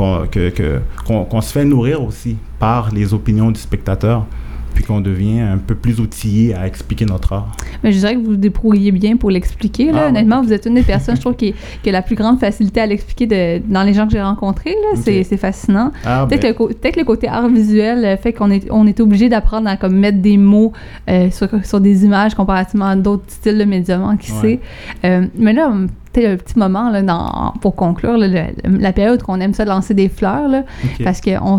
se 1.41 1.53
fait 1.53 1.65
nourrir 1.65 2.05
aussi 2.05 2.37
par 2.59 2.93
les 2.93 3.15
opinions 3.15 3.51
du 3.51 3.59
spectateur 3.59 4.27
puis 4.75 4.85
qu'on 4.85 5.01
devient 5.01 5.41
un 5.41 5.59
peu 5.59 5.75
plus 5.75 6.01
outillé 6.01 6.55
à 6.55 6.67
expliquer 6.67 7.07
notre 7.07 7.33
art. 7.33 7.57
Mais 7.83 7.93
je 7.93 7.99
dirais 7.99 8.15
que 8.15 8.21
vous 8.21 8.31
vous 8.31 8.37
débrouillez 8.37 8.93
bien 8.93 9.17
pour 9.17 9.31
l'expliquer. 9.31 9.91
Ah, 9.95 10.09
Honnêtement, 10.09 10.43
vous 10.43 10.53
êtes 10.53 10.67
une 10.67 10.75
des 10.75 10.83
personnes, 10.83 11.17
je 11.17 11.21
trouve, 11.21 11.35
qui, 11.35 11.55
a 11.87 11.93
la 11.93 12.03
plus 12.03 12.17
grande 12.17 12.39
facilité 12.39 12.81
à 12.81 12.87
l'expliquer 12.87 13.61
dans 13.67 13.83
les 13.83 13.95
gens 13.95 14.07
que 14.07 14.13
j'ai 14.13 14.23
rencontrés. 14.23 14.77
C'est 14.95 15.25
fascinant. 15.37 15.93
Ah, 16.05 16.27
peut-être 16.29 16.43
ben. 16.43 16.69
le, 16.69 17.01
le, 17.01 17.05
côté 17.05 17.29
art 17.29 17.49
visuel 17.49 18.05
euh, 18.05 18.17
fait 18.17 18.33
qu'on 18.33 18.51
est, 18.51 18.71
on 18.71 18.87
est 18.87 19.01
obligé 19.01 19.29
d'apprendre 19.29 19.69
à 19.69 19.77
comme, 19.77 19.97
mettre 19.97 20.19
des 20.19 20.37
mots 20.37 20.73
euh, 21.09 21.31
sur, 21.31 21.49
sur, 21.65 21.81
des 21.81 22.05
images 22.05 22.35
comparativement 22.35 22.87
à 22.87 22.97
d'autres 22.97 23.25
styles 23.29 23.59
de 23.59 23.65
médium, 23.65 24.17
qui 24.19 24.31
sait. 24.31 24.61
Euh, 25.05 25.27
mais 25.37 25.53
là, 25.53 25.73
un 26.17 26.37
petit 26.37 26.59
moment 26.59 26.91
là, 26.91 27.03
dans, 27.03 27.55
pour 27.61 27.75
conclure, 27.75 28.17
la 28.65 28.93
période 28.93 29.23
qu'on 29.23 29.41
aime 29.41 29.55
ça 29.55 29.65
lancer 29.65 29.95
des 29.95 30.09
fleurs, 30.09 30.49
là, 30.49 30.65
parce 31.05 31.21
qu'on 31.21 31.59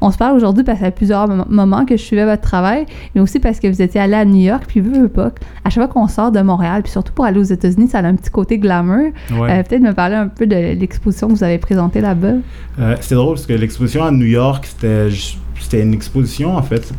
on 0.00 0.10
se 0.10 0.18
parle 0.18 0.36
aujourd'hui 0.36 0.64
parce 0.64 0.78
qu'il 0.78 0.86
y 0.86 0.88
a 0.88 0.92
plusieurs 0.92 1.28
moments 1.48 1.84
que 1.84 1.96
je 1.96 2.02
suivais 2.02 2.24
votre 2.24 2.42
travail, 2.42 2.86
mais 3.14 3.20
aussi 3.20 3.38
parce 3.38 3.60
que 3.60 3.68
vous 3.68 3.82
étiez 3.82 4.00
allé 4.00 4.14
à 4.14 4.24
New 4.24 4.40
York, 4.40 4.64
puis 4.66 4.80
vous, 4.80 5.08
pas, 5.08 5.30
à 5.64 5.70
chaque 5.70 5.84
fois 5.84 5.88
qu'on 5.88 6.08
sort 6.08 6.32
de 6.32 6.40
Montréal, 6.40 6.82
puis 6.82 6.92
surtout 6.92 7.12
pour 7.12 7.24
aller 7.24 7.38
aux 7.38 7.44
États-Unis, 7.44 7.88
ça 7.88 7.98
a 7.98 8.02
un 8.02 8.14
petit 8.14 8.30
côté 8.30 8.58
glamour. 8.58 9.12
Euh, 9.32 9.62
peut-être 9.62 9.82
me 9.82 9.92
parler 9.92 10.16
un 10.16 10.28
peu 10.28 10.46
de 10.46 10.56
l'exposition 10.74 11.28
que 11.28 11.32
vous 11.32 11.44
avez 11.44 11.58
présentée 11.58 12.00
là-bas. 12.00 12.34
Euh, 12.78 12.96
c'est 13.00 13.14
drôle 13.14 13.34
parce 13.34 13.46
que 13.46 13.52
l'exposition 13.52 14.04
à 14.04 14.10
New 14.10 14.26
York, 14.26 14.66
c'était 14.66 15.82
une 15.82 15.94
exposition, 15.94 16.56
en 16.56 16.62
fait, 16.62 16.92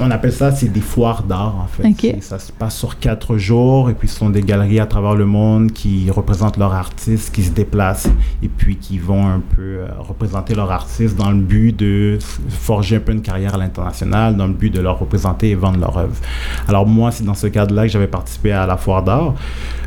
on 0.00 0.10
appelle 0.10 0.32
ça, 0.32 0.50
c'est 0.52 0.68
des 0.68 0.80
foires 0.80 1.22
d'art, 1.22 1.56
en 1.56 1.66
fait. 1.66 2.22
Ça 2.22 2.38
se 2.38 2.52
passe 2.52 2.76
sur 2.76 2.98
quatre 2.98 3.36
jours, 3.36 3.90
et 3.90 3.94
puis 3.94 4.08
ce 4.08 4.16
sont 4.18 4.30
des 4.30 4.42
galeries 4.42 4.80
à 4.80 4.86
travers 4.86 5.14
le 5.14 5.26
monde 5.26 5.72
qui 5.72 6.10
représentent 6.10 6.56
leurs 6.56 6.74
artistes, 6.74 7.34
qui 7.34 7.42
se 7.42 7.50
déplacent, 7.50 8.08
et 8.42 8.48
puis 8.48 8.76
qui 8.76 8.98
vont 8.98 9.26
un 9.26 9.40
peu 9.54 9.62
euh, 9.62 9.86
représenter 9.98 10.54
leurs 10.54 10.70
artistes 10.70 11.16
dans 11.16 11.30
le 11.30 11.40
but 11.40 11.76
de 11.76 12.18
forger 12.48 12.96
un 12.96 13.00
peu 13.00 13.12
une 13.12 13.22
carrière 13.22 13.54
à 13.54 13.58
l'international, 13.58 14.36
dans 14.36 14.46
le 14.46 14.52
but 14.52 14.70
de 14.70 14.80
leur 14.80 14.98
représenter 14.98 15.50
et 15.50 15.54
vendre 15.54 15.78
leur 15.78 15.96
œuvre. 15.98 16.16
Alors 16.68 16.86
moi, 16.86 17.10
c'est 17.10 17.24
dans 17.24 17.34
ce 17.34 17.46
cadre-là 17.46 17.82
que 17.82 17.92
j'avais 17.92 18.06
participé 18.06 18.52
à 18.52 18.66
la 18.66 18.76
foire 18.76 19.02
d'art. 19.02 19.34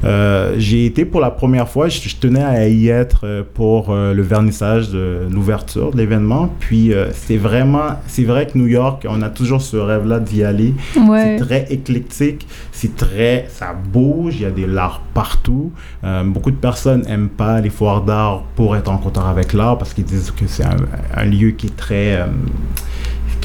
Euh, 0.04 0.56
j'ai 0.58 0.86
été 0.86 1.06
pour 1.06 1.20
la 1.20 1.32
première 1.32 1.68
fois, 1.68 1.90
je, 1.90 2.00
tenais 2.16 2.44
à 2.44 2.68
y 2.68 2.90
être 2.90 3.22
euh, 3.24 3.44
pour 3.54 3.94
le 3.94 4.22
vernissage 4.22 4.90
de 4.90 5.28
l'ouverture 5.30 5.92
de 5.92 5.98
l'événement, 5.98 6.50
puis 6.60 6.92
c'est 7.14 7.38
vraiment, 7.38 7.98
c'est 8.08 8.24
vrai 8.24 8.48
que 8.48 8.58
New 8.58 8.68
York, 8.68 9.06
on 9.10 9.22
a 9.22 9.30
toujours 9.30 9.62
ce 9.62 9.78
rêve-là 9.80 10.20
d'y 10.20 10.44
aller. 10.44 10.74
C'est 10.94 11.38
très 11.38 11.66
éclectique, 11.70 12.48
c'est 12.72 12.96
très, 12.96 13.48
ça 13.50 13.74
bouge, 13.74 14.36
il 14.38 14.42
y 14.42 14.46
a 14.46 14.52
des 14.52 14.68
l'art 14.68 15.02
partout. 15.14 15.72
Euh, 16.04 16.24
beaucoup 16.24 16.52
de 16.52 16.56
personnes 16.56 17.02
n'aiment 17.02 17.30
pas 17.30 17.60
les 17.62 17.70
foires 17.70 18.02
d'art 18.02 18.44
pour 18.56 18.76
être 18.76 18.90
en 18.90 18.98
contact 18.98 19.28
avec 19.28 19.54
l'art 19.54 19.78
parce 19.78 19.94
qu'ils 19.94 20.06
disent 20.06 20.32
que 20.32 20.48
c'est 20.48 20.66
un, 20.66 21.26
lieu 21.26 21.52
qui 21.52 21.68
est 21.68 21.76
très 21.76 22.16
euh, 22.16 22.26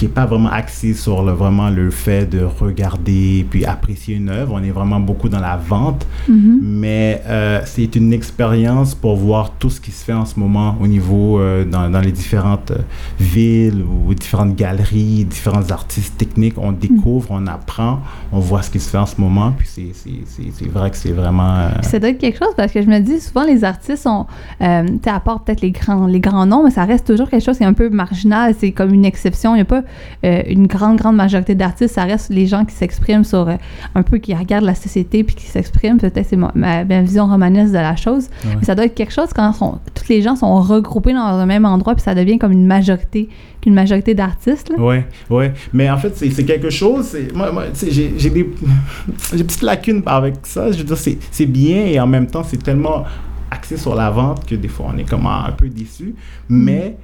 qui 0.04 0.10
est 0.10 0.14
pas 0.14 0.26
vraiment 0.26 0.50
axé 0.50 0.92
sur 0.92 1.22
le, 1.22 1.32
vraiment 1.32 1.70
le 1.70 1.90
fait 1.90 2.26
de 2.26 2.42
regarder 2.44 3.46
puis 3.48 3.64
apprécier 3.64 4.16
une 4.16 4.28
œuvre. 4.28 4.52
On 4.54 4.62
est 4.62 4.70
vraiment 4.70 5.00
beaucoup 5.00 5.30
dans 5.30 5.40
la 5.40 5.56
vente, 5.56 6.06
mm-hmm. 6.28 6.58
mais 6.60 7.22
euh, 7.26 7.62
c'est 7.64 7.96
une 7.96 8.12
expérience 8.12 8.94
pour 8.94 9.16
voir 9.16 9.52
tout 9.58 9.70
ce 9.70 9.80
qui 9.80 9.92
se 9.92 10.04
fait 10.04 10.12
en 10.12 10.26
ce 10.26 10.38
moment 10.38 10.76
au 10.78 10.86
niveau 10.86 11.40
euh, 11.40 11.64
dans, 11.64 11.88
dans, 11.88 12.00
les 12.00 12.12
différentes 12.12 12.72
euh, 12.72 12.78
villes 13.18 13.82
ou 13.82 14.12
différentes 14.12 14.54
galeries, 14.56 15.24
différents 15.24 15.70
artistes 15.70 16.18
techniques. 16.18 16.58
On 16.58 16.72
découvre, 16.72 17.28
on 17.30 17.46
apprend, 17.46 18.00
on 18.30 18.40
voit 18.40 18.60
ce 18.60 18.70
qui 18.70 18.80
se 18.80 18.90
fait 18.90 18.98
en 18.98 19.06
ce 19.06 19.18
moment. 19.18 19.54
Puis 19.56 19.94
c'est 19.94 20.68
vrai 20.68 20.90
que 20.90 20.98
c'est 20.98 21.12
vraiment. 21.12 21.68
Ça 21.80 21.98
doit 21.98 22.10
être 22.10 22.18
quelque 22.18 22.38
chose 22.38 22.52
parce 22.58 22.72
que 22.72 22.82
je 22.82 22.88
me 22.88 22.98
dis 22.98 23.20
souvent 23.20 23.44
les 23.44 23.64
artistes 23.64 24.02
sont, 24.02 24.26
tu 24.60 25.08
à 25.08 25.20
part 25.20 25.44
peut-être 25.44 25.62
les 25.62 25.70
grands 25.70 26.06
les 26.06 26.20
grands 26.20 26.44
noms, 26.44 26.64
mais 26.64 26.70
ça 26.70 26.84
reste 26.84 27.06
toujours 27.06 27.30
quelque 27.30 27.44
chose 27.44 27.56
qui 27.56 27.62
est 27.62 27.66
un 27.66 27.72
peu 27.72 27.88
marginal. 27.88 28.54
C'est 28.58 28.72
comme 28.72 28.92
une 28.92 29.06
exception. 29.06 29.54
Il 29.54 29.58
n'y 29.58 29.62
a 29.62 29.64
pas 29.64 29.82
euh, 30.24 30.42
une 30.46 30.66
grande, 30.66 30.96
grande 30.96 31.16
majorité 31.16 31.54
d'artistes, 31.54 31.94
ça 31.94 32.04
reste 32.04 32.30
les 32.30 32.46
gens 32.46 32.64
qui 32.64 32.74
s'expriment 32.74 33.24
sur 33.24 33.48
euh, 33.48 33.56
un 33.94 34.02
peu, 34.02 34.18
qui 34.18 34.34
regardent 34.34 34.64
la 34.64 34.74
société 34.74 35.24
puis 35.24 35.34
qui 35.34 35.46
s'expriment. 35.46 35.98
Peut-être 35.98 36.26
c'est 36.28 36.36
ma, 36.36 36.84
vision 37.02 37.26
romanesque 37.26 37.72
de 37.72 37.78
la 37.78 37.96
chose. 37.96 38.28
Mais 38.44 38.64
ça 38.64 38.74
doit 38.74 38.86
être 38.86 38.94
quelque 38.94 39.12
chose 39.12 39.28
quand 39.34 39.52
sont, 39.52 39.78
tous 39.94 40.08
les 40.08 40.22
gens 40.22 40.36
sont 40.36 40.60
regroupés 40.60 41.12
dans 41.12 41.20
un 41.20 41.46
même 41.46 41.64
endroit 41.64 41.94
puis 41.94 42.02
ça 42.02 42.14
devient 42.14 42.38
comme 42.38 42.52
une 42.52 42.66
majorité 42.66 43.28
qu'une 43.60 43.74
majorité 43.74 44.14
d'artistes. 44.14 44.72
Oui, 44.76 44.96
oui. 45.30 45.46
Mais 45.72 45.90
en 45.90 45.96
fait, 45.96 46.16
c'est 46.16 46.44
quelque 46.44 46.70
chose. 46.70 47.16
Moi, 47.34 47.50
moi 47.52 47.64
j'ai 47.74 48.30
des, 48.30 48.30
des 49.32 49.44
petites 49.44 49.62
lacunes 49.62 50.02
avec 50.06 50.34
ça. 50.44 50.70
Je 50.70 50.78
veux 50.78 50.84
dire, 50.84 50.98
c'est 50.98 51.46
bien 51.46 51.86
et 51.86 51.98
en 51.98 52.06
même 52.06 52.26
temps, 52.26 52.42
c'est 52.44 52.62
tellement 52.62 53.04
axé 53.50 53.76
sur 53.76 53.94
la 53.94 54.10
vente 54.10 54.44
que 54.46 54.54
des 54.54 54.68
fois, 54.68 54.86
on 54.94 54.98
est 54.98 55.08
comme 55.08 55.26
un 55.26 55.52
peu 55.52 55.68
déçu. 55.68 56.14
Mais 56.48 56.96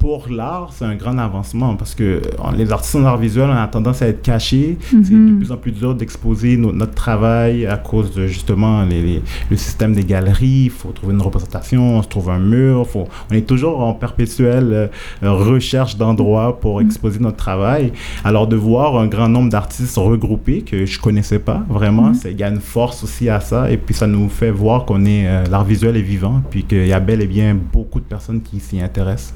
pour 0.00 0.28
l'art, 0.30 0.70
c'est 0.72 0.86
un 0.86 0.96
grand 0.96 1.18
avancement 1.18 1.76
parce 1.76 1.94
que 1.94 2.02
euh, 2.02 2.20
les 2.56 2.72
artistes 2.72 2.96
en 2.96 3.04
art 3.04 3.18
visuel, 3.18 3.50
on 3.50 3.56
a 3.56 3.68
tendance 3.68 4.00
à 4.00 4.08
être 4.08 4.22
cachés. 4.22 4.78
C'est 4.80 5.10
de 5.10 5.14
mhm. 5.14 5.38
plus 5.38 5.52
en 5.52 5.58
plus 5.58 5.72
dur 5.72 5.94
d'exposer 5.94 6.56
notre 6.56 6.94
travail 6.94 7.66
à 7.66 7.76
cause 7.76 8.14
de 8.14 8.26
justement 8.26 8.82
les, 8.84 9.22
le 9.50 9.56
système 9.56 9.92
des 9.92 10.04
galeries. 10.04 10.64
Il 10.64 10.70
faut 10.70 10.90
trouver 10.92 11.12
une 11.12 11.20
représentation, 11.20 11.98
on 11.98 12.02
se 12.02 12.08
trouve 12.08 12.30
un 12.30 12.38
mur. 12.38 12.88
Faut, 12.88 13.08
on 13.30 13.34
est 13.34 13.46
toujours 13.46 13.80
en 13.80 13.92
perpétuelle 13.92 14.90
euh, 15.22 15.32
recherche 15.32 15.96
d'endroits 15.96 16.58
pour 16.58 16.80
mhm. 16.80 16.86
exposer 16.86 17.20
notre 17.20 17.36
travail. 17.36 17.92
Alors 18.24 18.46
de 18.46 18.56
voir 18.56 18.96
un 18.96 19.06
grand 19.06 19.28
nombre 19.28 19.50
d'artistes 19.50 19.96
regroupés 19.96 20.62
que 20.62 20.86
je 20.86 20.98
connaissais 20.98 21.40
pas 21.40 21.62
vraiment, 21.68 22.08
mhm. 22.08 22.20
il 22.24 22.40
y 22.40 22.42
a 22.42 22.48
une 22.48 22.60
force 22.60 23.04
aussi 23.04 23.28
à 23.28 23.40
ça. 23.40 23.70
Et 23.70 23.76
puis 23.76 23.94
ça 23.94 24.06
nous 24.06 24.30
fait 24.30 24.50
voir 24.50 24.86
qu'on 24.86 25.04
est 25.04 25.28
euh, 25.28 25.44
l'art 25.50 25.64
visuel 25.64 25.98
est 25.98 26.02
vivant, 26.02 26.40
puis 26.48 26.64
qu'il 26.64 26.86
y 26.86 26.92
a 26.94 27.00
bel 27.00 27.20
et 27.20 27.26
bien 27.26 27.54
beaucoup 27.54 28.00
de 28.00 28.06
personnes 28.06 28.40
qui 28.40 28.60
s'y 28.60 28.80
intéressent. 28.80 29.34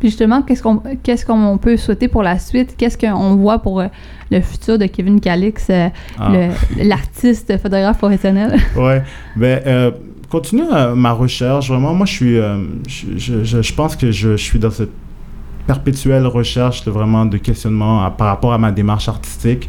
Puis 0.00 0.08
justement, 0.08 0.42
qu'est-ce 0.42 0.62
qu'on 0.62 0.82
qu'est-ce 1.02 1.24
qu'on 1.24 1.58
peut 1.58 1.76
souhaiter 1.76 2.08
pour 2.08 2.22
la 2.22 2.38
suite? 2.38 2.74
Qu'est-ce 2.76 2.98
qu'on 2.98 3.36
voit 3.36 3.58
pour 3.60 3.80
euh, 3.80 3.86
le 4.30 4.40
futur 4.40 4.78
de 4.78 4.86
Kevin 4.86 5.20
Calix, 5.20 5.68
euh, 5.70 5.88
ah. 6.18 6.32
l'artiste 6.76 7.56
photographe 7.58 7.98
professionnel? 7.98 8.58
Oui. 8.76 8.94
Ben, 9.36 9.60
euh, 9.66 9.90
continue 10.30 10.64
ma 10.94 11.12
recherche. 11.12 11.68
Vraiment, 11.68 11.94
moi, 11.94 12.06
je 12.06 12.12
suis. 12.12 12.36
Je, 12.88 13.44
je, 13.44 13.62
je, 13.62 13.74
pense 13.74 13.96
que 13.96 14.10
je, 14.10 14.36
je 14.36 14.42
suis 14.42 14.58
dans 14.58 14.70
cette 14.70 14.90
perpétuelle 15.66 16.26
recherche 16.26 16.84
de 16.84 16.90
vraiment 16.90 17.24
de 17.26 17.38
questionnement 17.38 18.10
par 18.10 18.28
rapport 18.28 18.52
à 18.52 18.58
ma 18.58 18.72
démarche 18.72 19.08
artistique. 19.08 19.68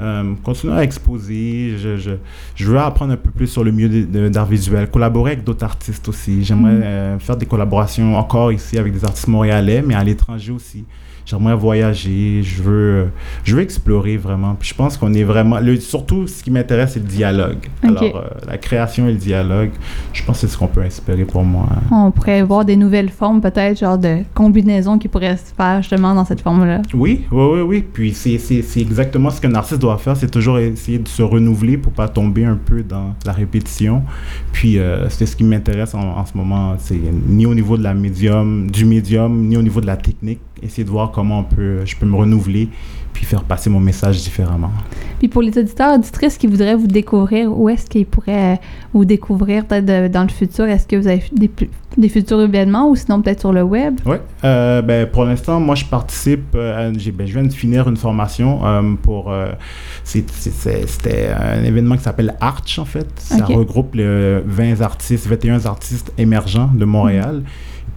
Euh, 0.00 0.34
continuer 0.42 0.74
à 0.74 0.82
exposer. 0.82 1.76
Je, 1.78 1.96
je, 1.96 2.10
je, 2.54 2.66
veux 2.66 2.78
apprendre 2.78 3.12
un 3.12 3.16
peu 3.16 3.30
plus 3.30 3.46
sur 3.46 3.64
le 3.64 3.70
milieu 3.70 4.28
d'art 4.30 4.46
visuel, 4.46 4.90
collaborer 4.90 5.32
avec 5.32 5.44
d'autres 5.44 5.64
artistes 5.64 6.08
aussi. 6.08 6.44
J'aimerais 6.44 6.74
mm-hmm. 6.74 6.82
euh, 6.84 7.18
faire 7.18 7.36
des 7.36 7.46
collaborations 7.46 8.16
encore 8.16 8.52
ici 8.52 8.78
avec 8.78 8.92
des 8.92 9.04
artistes 9.04 9.28
montréalais, 9.28 9.82
mais 9.86 9.94
à 9.94 10.04
l'étranger 10.04 10.52
aussi 10.52 10.84
j'aimerais 11.26 11.56
voyager, 11.56 12.42
je 12.42 12.62
veux, 12.62 13.08
je 13.44 13.56
veux 13.56 13.62
explorer 13.62 14.16
vraiment. 14.16 14.54
Puis 14.54 14.70
je 14.70 14.74
pense 14.74 14.96
qu'on 14.96 15.12
est 15.12 15.24
vraiment, 15.24 15.58
le, 15.58 15.78
surtout 15.78 16.26
ce 16.26 16.42
qui 16.42 16.50
m'intéresse, 16.50 16.92
c'est 16.94 17.00
le 17.00 17.06
dialogue. 17.06 17.58
Alors, 17.82 18.02
euh, 18.02 18.28
la 18.46 18.56
création 18.56 19.08
et 19.08 19.12
le 19.12 19.18
dialogue, 19.18 19.70
je 20.12 20.24
pense 20.24 20.40
que 20.40 20.46
c'est 20.46 20.52
ce 20.52 20.56
qu'on 20.56 20.68
peut 20.68 20.84
espérer 20.84 21.24
pour 21.24 21.42
moi. 21.42 21.68
On 21.90 22.10
pourrait 22.12 22.42
voir 22.42 22.64
des 22.64 22.76
nouvelles 22.76 23.10
formes, 23.10 23.40
peut-être, 23.40 23.78
genre 23.80 23.98
de 23.98 24.18
combinaisons 24.34 24.98
qui 24.98 25.08
pourraient 25.08 25.36
se 25.36 25.52
faire 25.54 25.82
justement 25.82 26.14
dans 26.14 26.24
cette 26.24 26.40
forme-là. 26.40 26.82
Oui, 26.94 27.26
oui, 27.32 27.44
oui, 27.52 27.60
oui. 27.60 27.84
Puis 27.92 28.14
c'est 28.14 28.80
exactement 28.80 29.30
ce 29.30 29.40
qu'un 29.40 29.54
artiste 29.54 29.80
doit 29.80 29.98
faire, 29.98 30.16
c'est 30.16 30.30
toujours 30.30 30.58
essayer 30.58 30.98
de 30.98 31.08
se 31.08 31.22
renouveler 31.22 31.76
pour 31.76 31.92
pas 31.92 32.08
tomber 32.08 32.44
un 32.44 32.56
peu 32.56 32.82
dans 32.82 33.14
la 33.24 33.32
répétition. 33.32 34.04
Puis 34.52 34.78
euh, 34.78 35.08
c'est 35.08 35.26
ce 35.26 35.34
qui 35.34 35.42
m'intéresse 35.42 35.94
en, 35.94 36.18
en 36.18 36.24
ce 36.24 36.36
moment, 36.36 36.74
c'est 36.78 37.00
ni 37.28 37.46
au 37.46 37.54
niveau 37.54 37.76
de 37.76 37.82
la 37.82 37.94
médium, 37.94 38.70
du 38.70 38.84
médium, 38.84 39.46
ni 39.48 39.56
au 39.56 39.62
niveau 39.62 39.80
de 39.80 39.86
la 39.86 39.96
technique 39.96 40.40
essayer 40.62 40.84
de 40.84 40.90
voir 40.90 41.12
comment 41.16 41.40
on 41.40 41.44
peut, 41.44 41.84
je 41.86 41.96
peux 41.96 42.06
me 42.06 42.14
renouveler 42.14 42.68
puis 43.16 43.24
faire 43.24 43.42
passer 43.44 43.70
mon 43.70 43.80
message 43.80 44.18
différemment. 44.22 44.70
Puis 45.18 45.28
pour 45.28 45.40
les 45.40 45.56
auditeurs, 45.56 45.94
auditrices 45.94 46.36
qui 46.36 46.46
voudraient 46.46 46.74
vous 46.74 46.86
découvrir, 46.86 47.58
où 47.58 47.70
est-ce 47.70 47.86
qu'ils 47.86 48.04
pourraient 48.04 48.60
vous 48.92 49.06
découvrir 49.06 49.64
peut-être 49.64 50.12
dans 50.12 50.22
le 50.22 50.28
futur? 50.28 50.66
Est-ce 50.66 50.86
que 50.86 50.96
vous 50.96 51.08
avez 51.08 51.24
des, 51.32 51.50
des 51.96 52.08
futurs 52.10 52.42
événements 52.42 52.90
ou 52.90 52.94
sinon 52.94 53.22
peut-être 53.22 53.40
sur 53.40 53.54
le 53.54 53.62
web? 53.62 53.98
Oui. 54.04 54.16
Euh, 54.44 54.82
ben, 54.82 55.06
pour 55.06 55.24
l'instant, 55.24 55.58
moi, 55.60 55.74
je 55.74 55.86
participe. 55.86 56.54
Euh, 56.54 56.92
ben, 57.14 57.26
je 57.26 57.32
viens 57.32 57.44
de 57.44 57.52
finir 57.52 57.88
une 57.88 57.96
formation 57.96 58.60
euh, 58.66 58.82
pour. 59.00 59.32
C'était 60.04 61.30
un 61.30 61.64
événement 61.64 61.96
qui 61.96 62.02
s'appelle 62.02 62.36
Arch, 62.42 62.78
en 62.78 62.84
fait. 62.84 63.08
Ça 63.16 63.46
regroupe 63.46 63.94
les 63.94 64.40
20 64.44 64.82
artistes, 64.82 65.26
21 65.26 65.64
artistes 65.64 66.12
émergents 66.18 66.70
de 66.74 66.84
Montréal. 66.84 67.42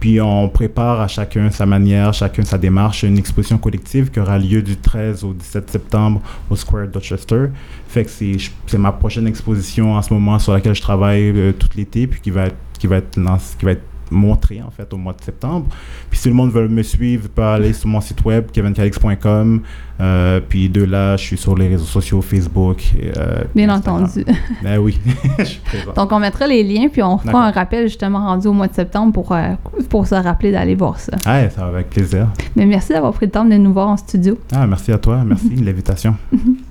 Puis 0.00 0.20
on 0.20 0.48
prépare 0.48 1.00
à 1.00 1.08
chacun 1.08 1.50
sa 1.50 1.66
manière, 1.66 2.12
chacun 2.14 2.42
sa 2.42 2.56
démarche, 2.56 3.02
une 3.02 3.18
exposition 3.18 3.58
collective 3.58 4.10
qui 4.10 4.18
aura 4.18 4.38
lieu 4.38 4.62
du 4.62 4.76
13 4.76 5.24
au 5.24 5.34
17 5.34 5.70
septembre 5.70 6.22
au 6.48 6.56
Square 6.56 6.88
Dorchester. 6.88 7.46
Fait 7.86 8.04
que 8.04 8.10
c'est 8.10 8.78
ma 8.78 8.92
prochaine 8.92 9.26
exposition 9.26 9.94
en 9.94 10.02
ce 10.02 10.12
moment 10.12 10.38
sur 10.38 10.54
laquelle 10.54 10.74
je 10.74 10.80
travaille 10.80 11.30
euh, 11.36 11.52
tout 11.52 11.68
l'été, 11.76 12.06
puis 12.06 12.20
qui 12.20 12.30
va 12.30 12.48
qui 12.78 12.86
va 12.86 12.96
être, 12.96 13.18
qui 13.58 13.64
va 13.66 13.72
être 13.72 13.89
montré 14.10 14.60
en 14.62 14.70
fait 14.70 14.92
au 14.92 14.96
mois 14.96 15.12
de 15.12 15.22
septembre. 15.22 15.66
Puis 16.10 16.18
si 16.18 16.28
le 16.28 16.34
monde 16.34 16.52
veut 16.52 16.68
me 16.68 16.82
suivre, 16.82 17.28
peut 17.28 17.42
aller 17.42 17.72
sur 17.72 17.88
mon 17.88 18.00
site 18.00 18.24
web 18.24 18.50
kevincalix.com. 18.52 19.62
Euh, 20.00 20.40
puis 20.46 20.68
de 20.68 20.82
là, 20.82 21.16
je 21.16 21.24
suis 21.24 21.36
sur 21.36 21.56
les 21.56 21.68
réseaux 21.68 21.84
sociaux 21.84 22.22
Facebook. 22.22 22.82
Euh, 23.16 23.42
Bien 23.54 23.68
entendu. 23.68 24.24
ben 24.62 24.78
oui, 24.78 24.98
Donc 25.96 26.12
on 26.12 26.18
mettra 26.18 26.46
les 26.46 26.62
liens 26.62 26.88
puis 26.88 27.02
on 27.02 27.18
fera 27.18 27.46
un 27.48 27.50
rappel 27.50 27.86
justement 27.88 28.20
rendu 28.20 28.48
au 28.48 28.52
mois 28.52 28.68
de 28.68 28.74
septembre 28.74 29.12
pour, 29.12 29.32
euh, 29.32 29.54
pour 29.88 30.06
se 30.06 30.14
rappeler 30.14 30.52
d'aller 30.52 30.74
voir 30.74 30.98
ça. 30.98 31.16
Ah, 31.26 31.48
ça 31.50 31.62
va 31.62 31.68
avec 31.68 31.90
plaisir. 31.90 32.28
Mais 32.56 32.66
merci 32.66 32.92
d'avoir 32.92 33.12
pris 33.12 33.26
le 33.26 33.32
temps 33.32 33.44
de 33.44 33.56
nous 33.56 33.72
voir 33.72 33.88
en 33.88 33.96
studio. 33.96 34.38
Ah, 34.52 34.66
merci 34.66 34.92
à 34.92 34.98
toi. 34.98 35.22
Merci 35.24 35.50
de 35.50 35.64
l'invitation. 35.64 36.16